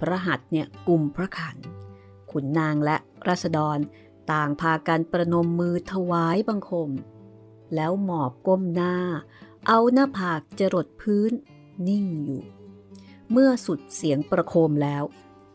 [0.00, 1.56] พระหัตเนี่ยกลุ่มพระขัน
[2.32, 2.96] ขุนนางและ
[3.28, 3.78] ราษฎร
[4.32, 6.90] ต่างพากันประนมมือถวายบังคม
[7.74, 8.94] แล้วหมอบก้มหน้า
[9.68, 11.32] เอาหน้าผากจรดพื้น
[11.88, 12.42] นิ่งอยู่
[13.30, 15.02] เมื่อสุดเสียงประโคมแล้ว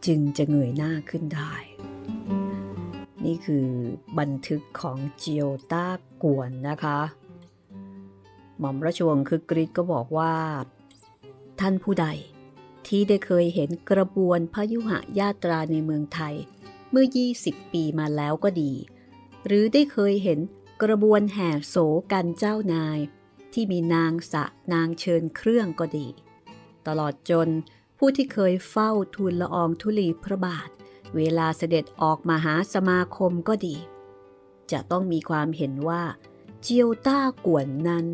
[0.06, 1.54] จึงจะเงยหน้าขึ้นได้
[3.26, 3.68] นี่คือ
[4.20, 5.88] บันทึกของเจียวต้า
[6.24, 7.00] กวนนะคะ
[8.60, 10.34] หม่อมราชวงศ์คือกริชก็บอกว่า
[11.60, 12.08] ท่านผู้ใด
[12.88, 16.36] ที่ได้เคยเห็นกระบวนพยุหะญาตราในเมืองไทย
[16.92, 17.08] เมื่อ
[17.40, 18.74] 20 ปีมาแล้วก็ดี
[19.46, 20.40] หรือได้เคยเห็น
[20.84, 21.76] กระบวนแห่โส
[22.12, 23.00] กันเจ้านาย
[23.54, 26.08] ที่มีนางสะนางเชิญเครื่องก็ดี
[26.88, 27.50] ตลอดจน
[27.98, 30.70] ผู้ที่เคยเฝ้าทูลละอองธุลีพระบาท
[31.16, 33.76] เวลาเสด็จออกมาหาสมาคมก็ดี
[34.72, 36.04] จะต้องมีความเห็นว่า
[36.62, 38.08] เจียวต้ากวนนั้น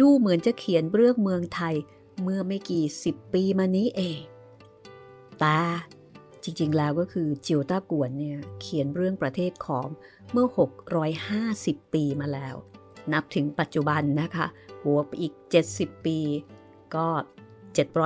[0.00, 1.74] ดูเหมือนจะเขียนเรื่องเมืองไทย
[2.22, 4.20] เมื่อไม่กี่สิบปีมานี้เอง
[5.40, 5.60] แต่
[6.44, 9.86] จริงๆ แล้วก็คือจียวต้ากวนเนี่ยเขียนเรื่องประเทศของ
[10.32, 10.46] เมื่อ
[11.20, 12.54] 650 ปีมาแล้ว
[13.12, 14.46] นับถึงปัจจุบันนะคะ
[14.84, 15.32] บวกอีก
[15.68, 16.18] 70 ปี
[16.94, 17.08] ก็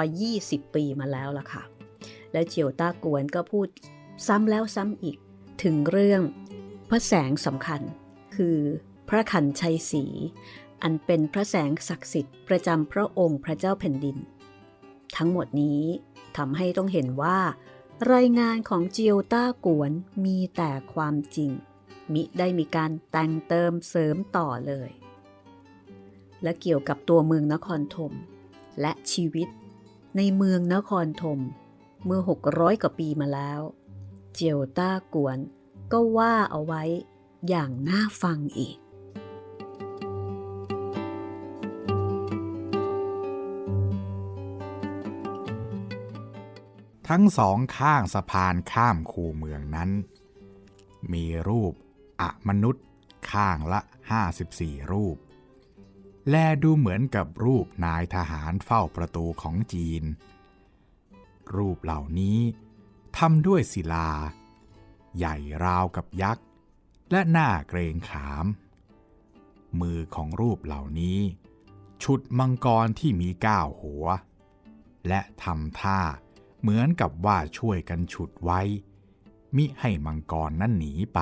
[0.08, 1.62] 720 ปีมาแล้วล่ะค่ะ
[2.32, 3.68] และเจียวต้ากวนก็พูด
[4.26, 5.16] ซ้ำแล้วซ้ำอีก
[5.62, 6.22] ถึงเรื่อง
[6.88, 7.80] พระแสงสำคัญ
[8.36, 8.58] คือ
[9.08, 10.04] พระขันชัยศรี
[10.82, 14.16] อันเป็นพระแสงศักดิ์สิทธิ์ประจำพระองค์พระเจ้าแผ่นดิน
[15.16, 15.82] ทั้งหมดนี้
[16.36, 17.38] ทำให้ต้องเห็นว่า
[18.14, 19.92] รายงานของเจียวต้ากวน
[20.24, 21.50] มีแต่ความจริง
[22.12, 24.90] มิได้มีการแต่งเติมเสริมต่อเลย
[26.42, 28.12] และเกี่ยวกับตัวเมืองนครธม
[28.80, 29.48] และชีวิต
[30.16, 31.40] ในเมืองนครธม
[32.04, 33.60] เมื่อ 600 กว่าปีมาแล้ว
[34.34, 35.38] เจียวต้ากวน
[35.92, 36.82] ก็ว่าเอาไว้
[37.48, 38.76] อย่างน่าฟังอีก
[47.08, 49.90] ทั้งสองข้างสะพานข้ามคูเมืองนั้น
[51.12, 51.74] มีรูป
[52.20, 52.84] อะมนุษย์
[53.30, 53.80] ข้างละ
[54.36, 55.16] 54 รูป
[56.30, 60.04] แลดูเหมือนกับรูปนายทหารเฝ้าประตูของจีน
[61.56, 62.38] รูปเหล่านี้
[63.18, 64.10] ทำด้วยศิลา
[65.16, 66.46] ใหญ่ราวกับยักษ์
[67.10, 68.46] และหน้าเกรงขาม
[69.80, 71.20] มือของรูปเหล่านี้
[72.02, 74.06] ฉุดมังกรที่มีก้าวหัว
[75.08, 76.00] และทำท่า
[76.68, 78.60] เหมือนกับว่าช่วยกันฉุดไว้
[79.56, 81.20] มิให้มังกรนั้นหนีไป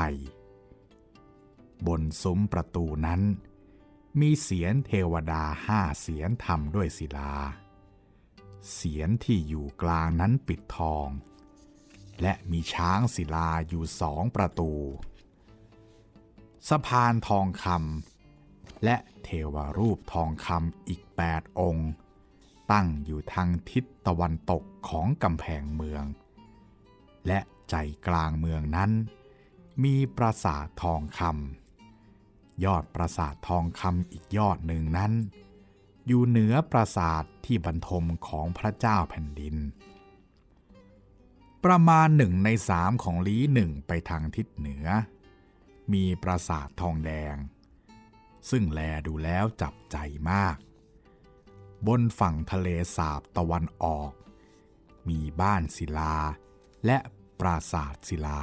[1.86, 3.22] บนซุ้มประตูนั้น
[4.20, 7.34] มีเสียนเทวดาห้าเสียนทำด้วยศิลา
[8.72, 11.08] เสียนที่อยู่กลางนั้นปิดทอง
[12.22, 14.72] และมีช้างศิลาอยู่สองประตู
[16.68, 21.90] สะพานทองคำและเทวรูปทองคำอีก 8 องค์
[22.74, 26.04] ตั้งอยู่ทางทิศตะวันตกของกำแพงเมือง
[27.26, 27.38] และ
[27.70, 27.74] ใจ
[28.06, 28.90] กลางเมืองนั้น
[29.84, 35.12] มีปราสาททองคำยอดปราสาททองคำอีกยอดหนึ่งนั้น
[36.06, 39.56] อยู่เหนือปราสาทที่บรรทมของพระเจ้าแผ่นดิน
[41.64, 44.86] ประมาณหนึ่งในสามของลี้หนึ่งไปทางทิศเหนือ
[45.92, 47.36] มีปราสาททองแดง
[48.50, 49.96] ซึ่งแลดูแล้วจับใจ
[50.30, 50.56] มาก
[51.86, 54.12] บนฝั่งทะเลสาบตะวันออก
[55.08, 56.16] มีบ้านศิลา
[56.86, 56.98] และ
[57.40, 58.42] ปราสาทศิลา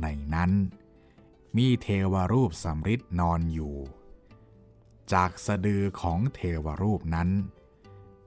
[0.00, 0.52] ในนั้น
[1.56, 3.76] มีเทวรูปสำริดนอนอยู่
[5.12, 7.30] จากสะดือของเทวรูปนั้น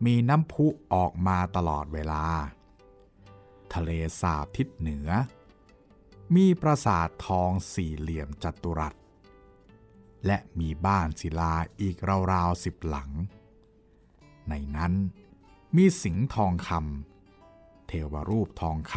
[0.06, 2.24] มีน้ำพุออกมาตลอดเวลา
[3.74, 5.10] ทะเลสาบทิศเหนือ
[6.36, 8.96] มีปราสาททองสี่เหลี่ยมจัตุรัส
[10.26, 11.96] และมีบ้านศิลาอีก
[12.32, 13.10] ราวๆสิบหลัง
[14.50, 14.94] ในนั้น
[15.76, 18.96] มีสิงห์ทองคำเทวรูปทองค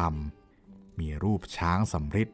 [0.48, 2.28] ำมีรูปช้างสำริด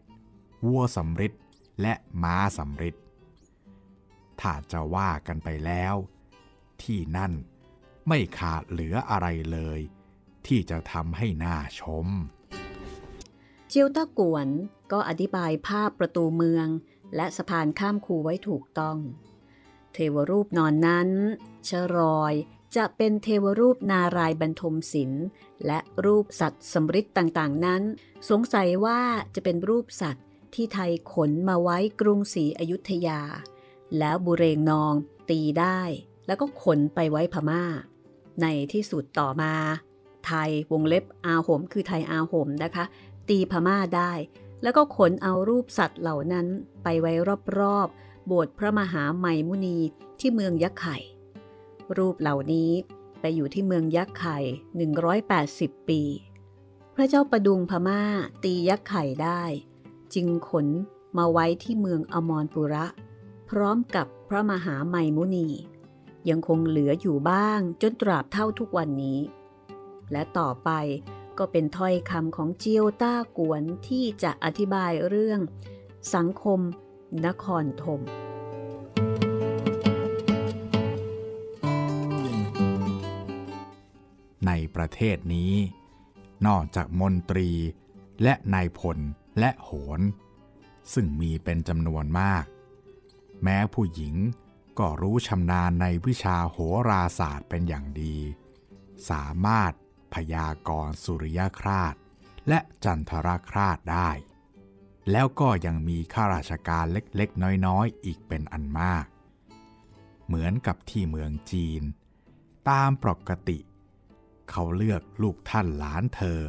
[0.65, 1.33] วัวสำริด
[1.81, 2.97] และม้าสำริด
[4.41, 5.95] ถ้าจะว่ากันไปแล้ว
[6.83, 7.33] ที่นั่น
[8.09, 9.81] ไม่ขาดเหลืออะไรเลย
[10.47, 12.07] ที่จะทำให้น่าชม
[13.69, 14.47] เจียวต้ากวน
[14.93, 16.69] ก็อธิบายภาพประตูเมือง
[17.17, 18.99] และสะพานข้ามคูไว้ถูกต้อง
[19.93, 21.09] เทวรูปนอนนั้น
[21.69, 22.35] ชรอย
[22.77, 25.25] จะเป็นเทวรูปนารายบรรทมศิลป์
[25.67, 27.83] และรูปสัตว์สมฤทธิ์ต่างๆนั้น
[28.31, 29.01] สงสัยว่า
[29.35, 33.21] จะเป็นรูปสัตว์ที่ไทยขนมาไว้กรุงศรีอยุธยา
[33.99, 34.93] แล้วบุเรงนอง
[35.31, 35.81] ตีได้
[36.27, 37.65] แล้วก็ขนไปไว้พม่า
[38.43, 39.53] ในที่สุดต่อมา
[40.27, 42.85] ไทยวงเล็บอาหมคือไทยอาหมนะคะ
[43.29, 44.13] ตีพม่าได้
[44.63, 46.47] แล้วก็ขนเอารูปสัตว์เหล่านั้น
[46.83, 47.13] ไปไว้
[47.59, 49.79] รอบๆโบสถ์พระมหาไมมุนี
[50.19, 50.99] ที่เมืองยักษ์ไข่
[51.97, 52.71] รูปเหล่านี้
[53.21, 54.39] ไปอยู่ที่เมืองยักษ์ไข่
[55.15, 56.03] 180 ปี
[56.95, 58.03] พระเจ้าประดุงพม่า
[58.45, 59.43] ตียักษ์ไข่ได้
[60.15, 60.67] จึงขน
[61.19, 62.87] มาไว้ที่เมืองอมรปุระ
[63.51, 65.49] พร้อมกับพระมหาไมมุนี
[66.29, 69.21] ยังคงเหลืออยู่บ้างจนตราบเท่าทุกวันนี้
[70.13, 70.71] และต่อไป
[71.39, 75.41] ก็เป็นถ้อยคำของเจียวต้ากวนที่จะอธิบายเรื่อง
[76.15, 76.61] สังคม
[77.27, 78.01] นครธม
[84.47, 85.55] ในประเทศนี้
[86.47, 87.51] นอกจากมนตรี
[88.23, 88.99] และนายพล
[89.39, 90.01] และโหร
[90.93, 92.45] ซึ่งมีเป็นจำนวนมาก
[93.43, 94.15] แม้ผู้หญิง
[94.79, 96.57] ก็รู้ชำนาญในวิชาโห
[96.89, 98.17] ราศาสตร์เป็นอย่างดี
[99.11, 99.73] สามารถ
[100.15, 101.95] พยากรณ์สุริยคราส
[102.49, 104.11] และจันทรคราสได้
[105.11, 109.05] แล้วก็ยังมีข้าราชการเล็กๆ น้อยๆ อีกเป็นอันมาก
[110.27, 111.83] เหมือนกับที่เมืองจีน
[112.69, 113.59] ตามปกติ
[114.51, 116.41] เขาเลือกลูกท่านหลานเธอ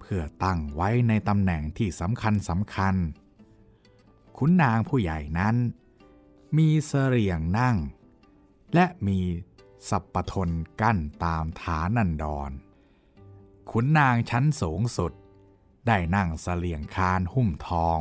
[0.00, 2.94] เพื่อตั้งไว้ในตำแหน่งที่สำคัญสำคัญ
[4.36, 5.56] ขุนนางผู้ใหญ่นั้น
[6.56, 7.76] มีเสรียงนั่ง
[8.74, 9.20] และมี
[9.88, 12.50] สัปปทนกั้นตามฐานันดร
[13.70, 15.12] ขุนนางชั้นสูงสุด
[15.86, 17.98] ได้นั่งเสลียงคานหุ้มทอง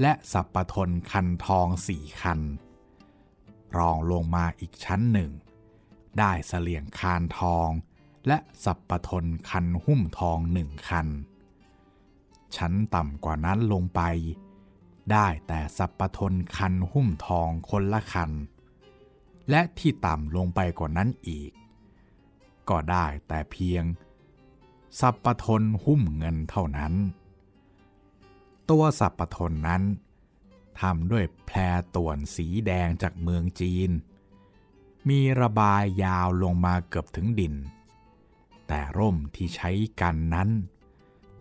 [0.00, 2.40] และสัปปทนคันทองสี่คัน
[3.76, 5.30] รองลงมาอีกชั้นหนึ่ง
[6.18, 7.68] ได้เสลียงคานทอง
[8.26, 11.08] และสัปปทนคันหุ้มทองหนึ่งคัน
[12.56, 14.00] ชั้นต่ำกว่านั้นลงไป
[15.12, 18.30] ได้แต่สัปปทนคันหุ้มทองคนละคัน
[19.50, 21.50] และที่ต่ำลงไปกว่านั้นอีก
[22.68, 23.84] ก็ได้แต่เพียง
[25.00, 26.94] สัปปทนหุ้มเงินเท่านั้น
[28.70, 29.82] ตัวสัปปทนนั้น
[30.80, 31.58] ทำด้วยแพร
[31.96, 33.90] ต่วนสีแดงจากเมืองจีน
[35.08, 37.54] มีระบายยาวลงมาเกือบถึงดิน
[38.68, 40.50] แต่ร่มที่ใช้กันนั้น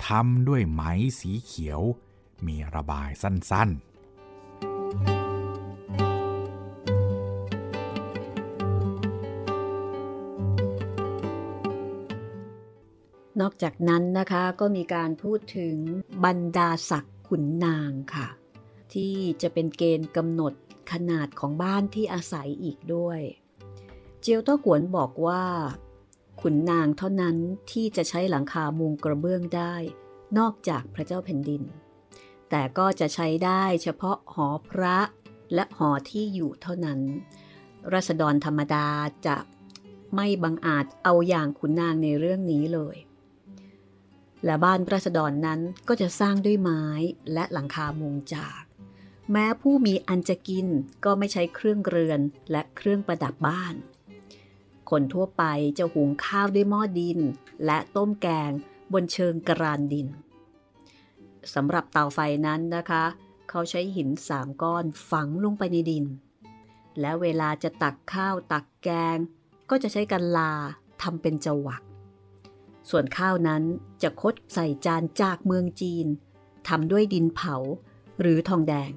[0.05, 0.81] ทำด้วยไหม
[1.19, 1.81] สีเขียว
[2.47, 3.95] มีระบายสั้นๆ
[13.41, 15.75] นอกจากนั้นนะคะก็มีการพูดถึง
[16.25, 18.27] บรรดาศักดิ์ขุนนางค่ะ
[18.93, 20.53] ที่จะเป็นเกณฑ์กำหนด
[20.91, 23.19] ขนาดของบ้านที่อาศัยอีกด้วย
[24.21, 25.43] เจียวต้อกวนบอกว่า
[26.47, 27.37] ขุนนางเท่านั้น
[27.71, 29.75] ที่จะใช้หลังคามุงกระเบื้องได้
[30.37, 31.63] นอกจากพระเจ้าแผ่นดิน
[32.49, 34.97] แต่ก็จะใช้ได้เฉพาะหอพระ
[35.53, 36.99] และหอที่อยู่เท่านั้น
[37.93, 38.87] รัษฎรธรรมดา
[39.27, 39.37] จะ
[40.15, 42.97] ไม่บังอาจเอาอย่างขุนนางในเรื่องนี้เลย
[44.45, 46.83] และบ้านราษฎรนั้นก็จะสร้างด้วยไม้
[47.33, 48.61] และหลังคามุงจาก
[49.31, 50.67] แม้ผู้มีอันจะกิน
[51.05, 52.19] ก็ไม่ใช้เครื่องเรือน
[52.51, 53.75] และเครื่องประดับบ้าน
[54.89, 55.43] คนทั่วไป
[55.77, 57.19] จะหุงข้าวด้วยหม้อดิน
[57.65, 58.51] และต้มแกง
[58.93, 60.07] บนเชิงกรานดิน
[61.53, 63.03] สำหรับเตาไฟนั้นนะคะ
[63.49, 66.05] เขาใช้หินสามก้อนฝังลงไปในดิน
[66.99, 69.17] และเวลาจะตักข้าวตักแกง
[69.69, 70.53] ก็จะใช้กันลา
[71.01, 71.81] ทำเป็นจวัก
[72.89, 73.63] ส่วนข้าวนั้น
[74.01, 76.07] จะคดใส่จานจากเมืองจีน
[76.67, 77.55] ทำด้วยดินเผา
[78.21, 78.91] หรือทองแดง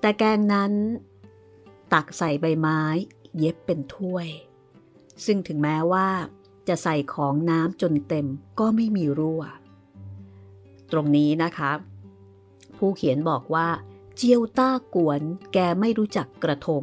[0.00, 0.72] แต่แกงนั้น
[1.92, 2.80] ตักใส่ใบไม้
[3.38, 4.28] เย็บเป็นถ้วย
[5.24, 6.08] ซึ่งถึงแม้ว่า
[6.68, 8.26] จะใส่ของน้ำจนเต็ม
[8.60, 9.42] ก็ไม่มีรั่ว
[10.92, 11.72] ตรงนี้นะคะ
[12.78, 13.68] ผู้เขียนบอกว่า
[14.16, 15.20] เจียวต้ากวน
[15.52, 16.82] แกไม่รู้จักกระทง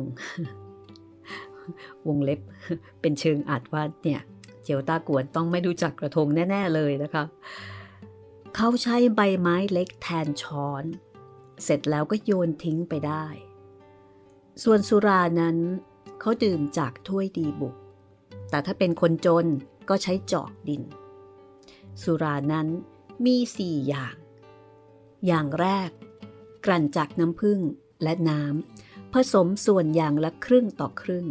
[2.07, 2.39] วงเล็บ
[3.01, 4.21] เป็นเชิงอัดว่าเนี่ย
[4.63, 7.23] เจียวต้ากวนต้องไม่รู้จักกระทงแน่ ๆ เลยนะคะ
[8.55, 10.83] เขาใช้ใบไม้เล็กแทนช้อน
[11.63, 13.25] เสร็จแล้วก็โยนทิ้งไปได้
[14.63, 15.57] ส่วนสุรานั้น
[16.19, 17.75] เขาดื่มจากถ้วยดีบุก
[18.51, 19.47] แต่ถ้าเป็นคนจน
[19.89, 20.83] ก็ใช้จอกดิน
[22.01, 22.67] สุรานั้น
[23.25, 24.15] มีสี่อย่าง
[25.27, 25.89] อย่างแรก
[26.65, 27.59] กลั่นจากน้ำผึ้ง
[28.03, 31.27] และน้ำผสมส่วนอย่างละครึ่งต่อครึ่ง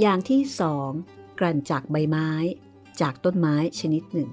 [0.00, 0.90] อย่างที่สอง
[1.38, 2.30] กลั่นจากใบไม้
[3.00, 4.30] จากต้นไม้ชนิดหนึ่ง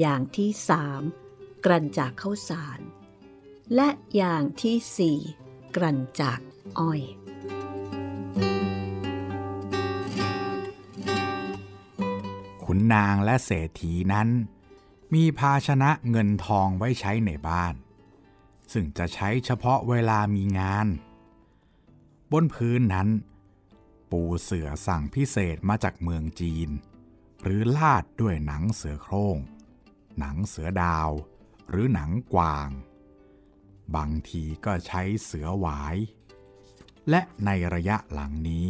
[0.00, 1.02] อย่างที่สาม
[1.64, 2.80] กลั่นจากข้าวสาร
[3.74, 5.18] และอย่างที่สี่
[5.76, 6.40] กลั่นจาก
[6.78, 7.00] อ้อย
[12.70, 14.28] ขุนนางและเศรษฐีนั้น
[15.14, 17.74] มีภาชนะเงินทองไว้ใช้ในบ้าน
[18.72, 20.86] ซึ่งจะใช้เฉพาะเวลามีงาน
[22.32, 23.08] บนพื้นนั้น
[24.10, 26.68] ปูเสือสั่งพิเศษมาจากเมืองจีน
[27.42, 29.38] หรือลาดด้วยหนังเสือโคร่ง
[30.18, 31.10] หนังเสือดาว
[31.70, 32.68] หรือหนังกวาง
[33.96, 35.96] บางทีก็ใช้เสือหวาย
[37.10, 38.68] และในระยะหลังนี้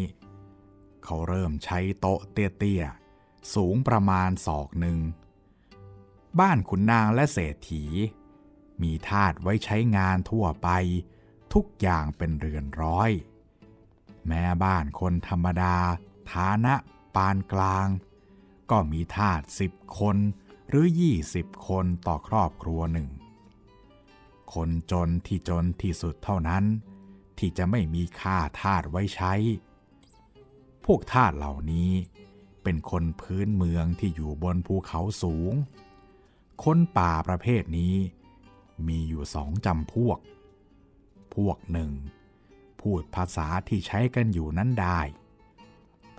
[1.05, 3.08] เขาเริ่มใช้โต๊ะเตี้ยๆ
[3.55, 4.99] สูงประมาณศอกหนึ่ง
[6.41, 7.85] บ้านขุนนางและเศรษฐี
[8.83, 10.69] มีทาสไว้ใช้งานทั่วไป
[11.55, 13.11] ทุกอย่างเป็นเรือนร้อย
[14.27, 15.77] แม้บ้านคนธรรมดา
[16.33, 16.75] ฐานะ
[17.15, 17.89] ปานกลาง
[18.71, 20.17] ก็มีทาสสิบคน
[20.69, 23.09] หรือยี่สิบคนต่อครอบครัวหนึ่ง
[24.55, 26.65] คนจนที่จนที่สุดเท่านั้น
[27.39, 29.33] ที่จะไม่มีค่าทาสไว้ใช้
[30.85, 31.91] พวกทาสเหล่านี้
[32.63, 35.55] เป็นคนพื้นเมืองที่อยู่บนภูเขาสูง
[36.65, 37.95] คนป่าประเภทนี้
[38.87, 40.19] มีอยู่สองจำพวก
[41.35, 41.93] พวกหนึ่ง
[42.81, 45.01] พูดภาษาที่ใช้กันอยู่นั้นได้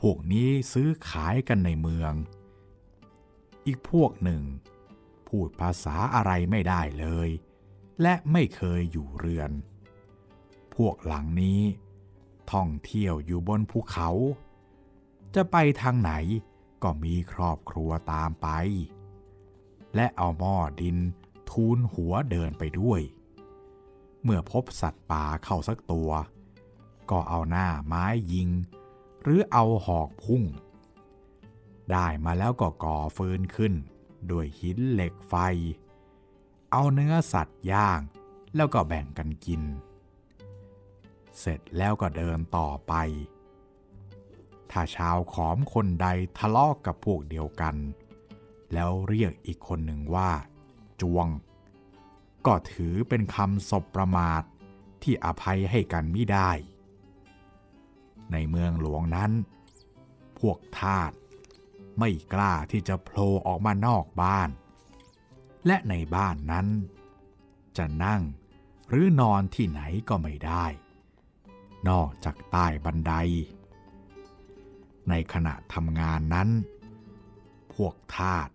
[0.01, 2.13] พวกนี้ซื้อขายกันในเมือง
[3.65, 4.43] อีกพวกหนึ่ง
[5.27, 7.29] พูดภาษาอะไรไม่ได้เลย
[8.01, 9.51] และไม่เคยอยู่เรือน
[10.75, 11.61] พวกหลังนี้
[12.51, 14.09] ท่องเที่ยวอยู่บนภูเขา
[15.35, 16.11] จะไปทางไหน
[16.83, 18.47] ก็มีครอบครัวตามไป
[19.95, 20.97] และเอาหม้อดิน
[21.49, 23.01] ทูลหัวเดินไปด้วย
[24.23, 26.09] เมื่อพบสัตว์ป่าเข้าสักตัว
[27.11, 28.49] ก็เอาหน้าไม้ยิง
[29.21, 30.43] หรือเอาหอกพุ่ง
[31.91, 33.73] ได้มาแล้วก็ก่อฟืนขึ้น
[34.31, 35.35] ด้วยหินเหล็กไฟ
[36.71, 37.99] เอาเนื้อสัตว์ย่าง
[38.55, 39.61] แล้วก็แบ่งกันกิน
[41.39, 42.93] เสร็จแล้วก็เดินต่อไป
[44.71, 46.07] ถ้าชาวขอมคนใด
[46.37, 47.75] ทะเลาะกกับพวกเดียวกัน
[48.73, 50.31] แล้วเรียกอีกคนหนึ่งว่า
[51.01, 51.27] จวง
[52.45, 54.43] ก็ถือเป็นคำสบประมาท
[55.03, 56.51] ที่อภัยให้กันไม่ได้
[58.31, 59.31] ในเมืองหลวงนั้น
[60.39, 61.11] พวกทาส
[61.99, 64.49] ไม่กล้าที่จะโผล่ออกมานอกบ้าน
[65.65, 66.67] และในบ้านนั้น
[67.77, 68.21] จะนั่ง
[68.89, 70.65] หรือนอนที่ไหนก็ไม่ได้
[71.89, 73.13] นอกจากใต้บันได
[75.09, 76.49] ในขณะทำงานนั้น
[77.73, 78.49] พวกทาส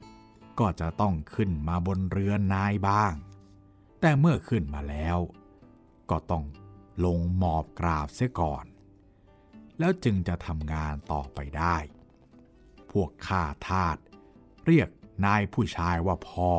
[0.58, 3.12] ก็จะต้องขึ้นมาบนเรือนนายบ้าง
[4.00, 5.18] แต่เมื่อขึ้นมาแล้ว
[6.10, 6.44] ก็ต้อง
[7.04, 8.64] ลงหมอบกราบเสียก่อน
[9.78, 11.76] แล้วจึงจะทำงานต่อไปได้
[12.90, 13.96] พวกข้าทาส
[14.66, 14.88] เรียก
[15.26, 16.52] นายผู้ชายว่าพ่อ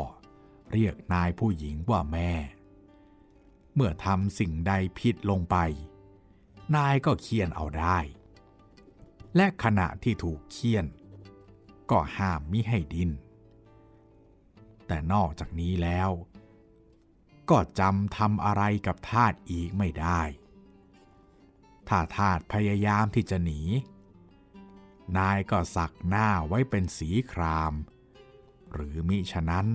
[0.72, 2.32] เรียกนายผู้หญิงว่าแม่
[3.76, 5.58] เมื่อทำสิ่งใดผิดลงไป
[6.76, 7.98] นายก็เคียนเอาได้
[9.36, 10.86] และขณะที่ถูกเคี่ยน
[11.92, 13.12] ก็ห้ามมิให้ดิน
[14.88, 16.10] แต่นอกจากนี้แล้ว
[17.50, 20.22] ก็จำทำอะไรกับทาสอีกไม่ได้
[21.88, 23.62] ถ้าทาสพยายามที่จะหนี
[25.18, 27.74] นายก็สักหน้าไว้เป็นสีคราม
[28.74, 29.68] หรือมิฉะนั้น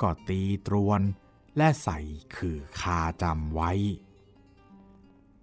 [0.00, 1.00] ก็ตีตรวน
[1.56, 1.98] และใส่
[2.36, 3.72] คือคาจำไว้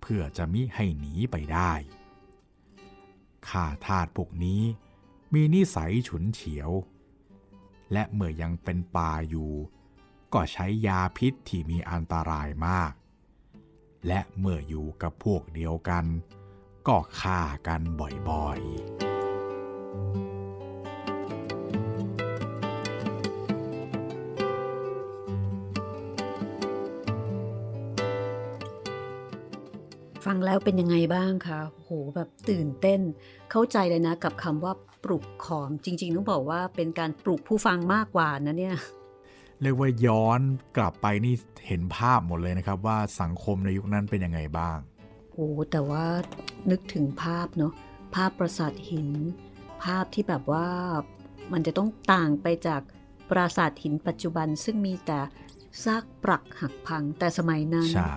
[0.01, 1.73] เพื่อจะมิให้หนีไปได้
[3.49, 4.61] ข้าทาสพวกนี้
[5.33, 6.71] มีนิสัยฉุนเฉียว
[7.93, 9.51] และเมื่อยังเป็นป่าอยู่
[10.33, 12.93] ก็ใช้ยาพิษที่มีอันตรายมาก
[14.07, 16.05] และเมื่ออยู่กับพวกเดียวกัน
[16.87, 17.81] ก็ฆ่ากัน
[18.29, 20.32] บ่อยๆ
[30.25, 33.01] ฟังแล้วเป็นยังไงบ้างคะโหแบบตื่นเต้น
[33.51, 38.77] เข้าใจเลยนะกับคำว่าปลุกขอม จริง ๆ ต้องบอกว่าเป็นการปลุกผู้ฟังมากกว่านะเนี่ย
[39.61, 40.39] เรียกว่าย้อน
[40.77, 41.33] กลับไปนี่
[41.67, 44.77] เห็นภาพหมดเลยนะครับ ว่าสังคมในยุคนั้นเป็นยังไงบ้าง
[45.33, 46.05] โอ้แต่ว่า
[46.71, 47.73] นึกถึงภาพเนาะ
[48.15, 49.09] ภาพปราสาทหิน
[49.83, 50.67] ภาพที่แบบว่า
[51.53, 52.81] มันจะต้องต่างไปจาก
[53.29, 55.19] ปราสาทหินปัจจุบันซึ่งมีแต่
[55.83, 58.15] ซากปรักหักพังแต่สมัยนั้นใช่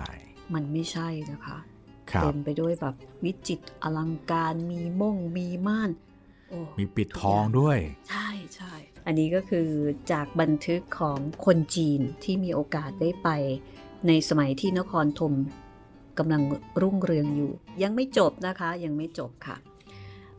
[0.53, 1.76] มันไม่ใช่นะคะครับ
[2.21, 5.89] เต็มไปด้วยแบบวิจิตรอลังการมีม่งมีม่าน
[6.49, 7.77] โอ้มีปิดทองด้วย
[8.09, 8.73] ใช่ใช่
[9.05, 9.67] อันนี้ก็คือ
[10.11, 13.29] จากบันทึกของคนจีนที่มีโอกาสได้ไป
[14.07, 15.33] ในสมัยที่นครธม
[16.17, 16.43] กำลัง
[16.81, 17.51] รุ่งเรืองอยู่
[17.83, 19.57] ยังไม่จบนะคะยังไม่จบค่ะ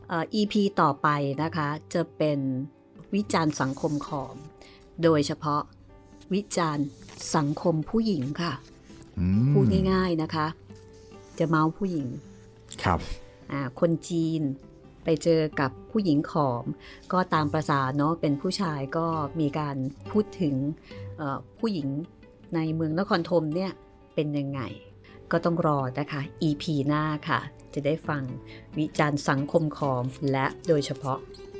[0.07, 1.07] เอ่อ EP ต่อไป
[1.43, 2.39] นะคะ จะเป็น
[3.15, 4.35] วิจารณ์สังคมขอม
[5.03, 5.61] โดยเฉพาะ
[6.33, 6.87] วิจารณ์
[7.35, 8.53] สังคมผู้หญิงค่ะ
[9.19, 10.47] อืมพูดง่ายๆนะคะ
[11.39, 12.07] จะเมาส์ผู้หญิง
[12.83, 12.99] ครับ
[13.51, 14.41] อ่าคนจีน
[15.03, 16.65] ไปเจอกับผู้หญิงขอม
[17.11, 19.07] ก็ตามประษาเนาะเป็นผู้ชายก็
[19.39, 19.75] มีการ
[20.11, 20.55] พูดถึง
[21.17, 21.87] เอ่อผู้หญิง
[22.55, 23.71] ในเมืองนครธมเนี่ย
[24.15, 24.61] เป็นยังไง
[25.31, 27.39] ก็ต้องรอนะคะ EP หน้าค่ะ
[27.73, 28.23] จะได้ฟัง
[28.77, 31.17] วิจารณ์สังคมขอมและโดยเฉพาะ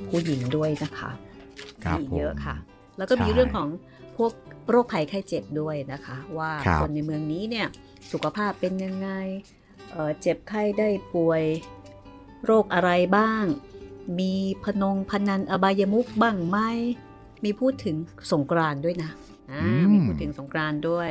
[0.08, 1.10] ผู้หญิงด้วยนะคะ
[1.84, 2.54] ครับมีผมเยอะค่ะ
[2.98, 3.68] แล้วก็มีใช่เรื่องของ
[4.16, 4.32] พวก
[4.68, 7.66] โรคภัยไข้เจ็บด้วยนะคะ ว่าครับคนในเมืองนี้เนี่ย
[8.12, 9.08] สุขภาพเป็นยังไง
[9.90, 11.42] เอ่อเจ็บไข้ได้ป่วย
[12.44, 13.44] โรคอะไรบ้าง
[14.18, 14.32] มี
[14.64, 16.58] พนงพนันอบายมุกบ้างไหม
[17.44, 17.96] มีพูดถึง
[18.32, 19.10] สงกรานต์ด้วยนะ
[19.50, 19.62] อ่า
[19.92, 21.10] มีพูดถึงสงกรานต์ด้วย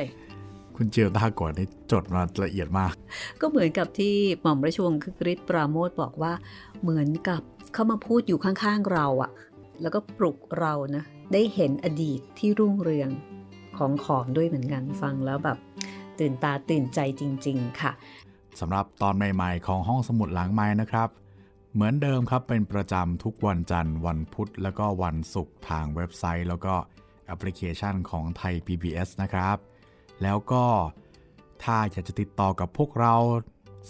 [0.76, 2.94] คุณเจียวตาก่อนนี่จดมาละเอียดมาก
[3.40, 6.32] ก็เหมือนกับที่หม่อมราชวงศ์คึกฤทธิ์ปราโมทบอกว่า
[6.82, 7.40] เหมือนกับ
[7.72, 9.30] เขามาพูดอยู่ข้างๆเราอะ
[9.82, 13.10] แล้วก็ปลุกเรานะได้เห็นอดีตที่รุ่งเรือง
[13.76, 15.58] ของขอมด้วยเหมือนกันฟังแล้วแบบ
[16.18, 17.92] ตื่นตาตื่นใจจริง ๆ ค่ะ
[18.60, 21.08] สำหรับตอนใหม่ๆ ของห้องสมุดหลังไม้นะครับ
[21.72, 26.74] เหมือนเดิมครับเป็นประจำทุกวันจันทร์ วันพุธ แล้วก็วันศุกร์ทางเว็บไซต์ แล้วก็
[27.26, 29.56] แอปพลิเคชันของไทย PBS นะครับ
[30.22, 30.64] แล้วก็
[31.62, 33.14] ถ้าอยากจะติดต่อกับพวกเรา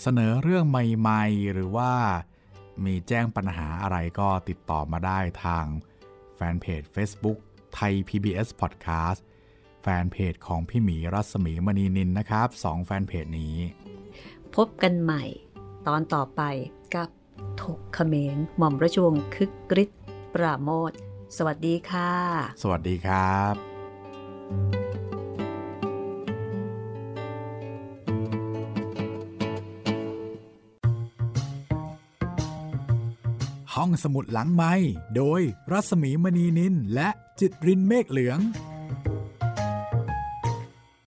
[0.00, 1.92] เสนอเรื่องใหม่ๆ หรือว่า
[2.84, 5.66] มีแจ้งปัญหาอะไรก็ติดต่อมาได้ทาง
[6.36, 7.38] แฟนเพจ Facebook
[7.74, 9.20] ไทย PBS Podcast
[9.82, 13.56] แฟนเพจของพี่หมีรัศมีมณีนินนะครับสองแฟนเพจนี้
[14.56, 15.22] พบกันใหม่
[15.86, 16.42] ตอนต่อไป
[16.94, 17.08] กับ
[17.62, 20.00] ถกเขมรหม่อมราชวงศ์คึกฤทธิ์
[20.34, 20.92] ปราโมท
[21.36, 22.12] สวัสดีค่ะ
[22.62, 23.54] สวัสดีครับ
[33.74, 34.74] ห้องสมุดหลังไม้
[35.16, 35.40] โดย
[35.72, 37.08] รัศมีมณีนินและ
[37.40, 38.38] จิตรินเมฆเหลือง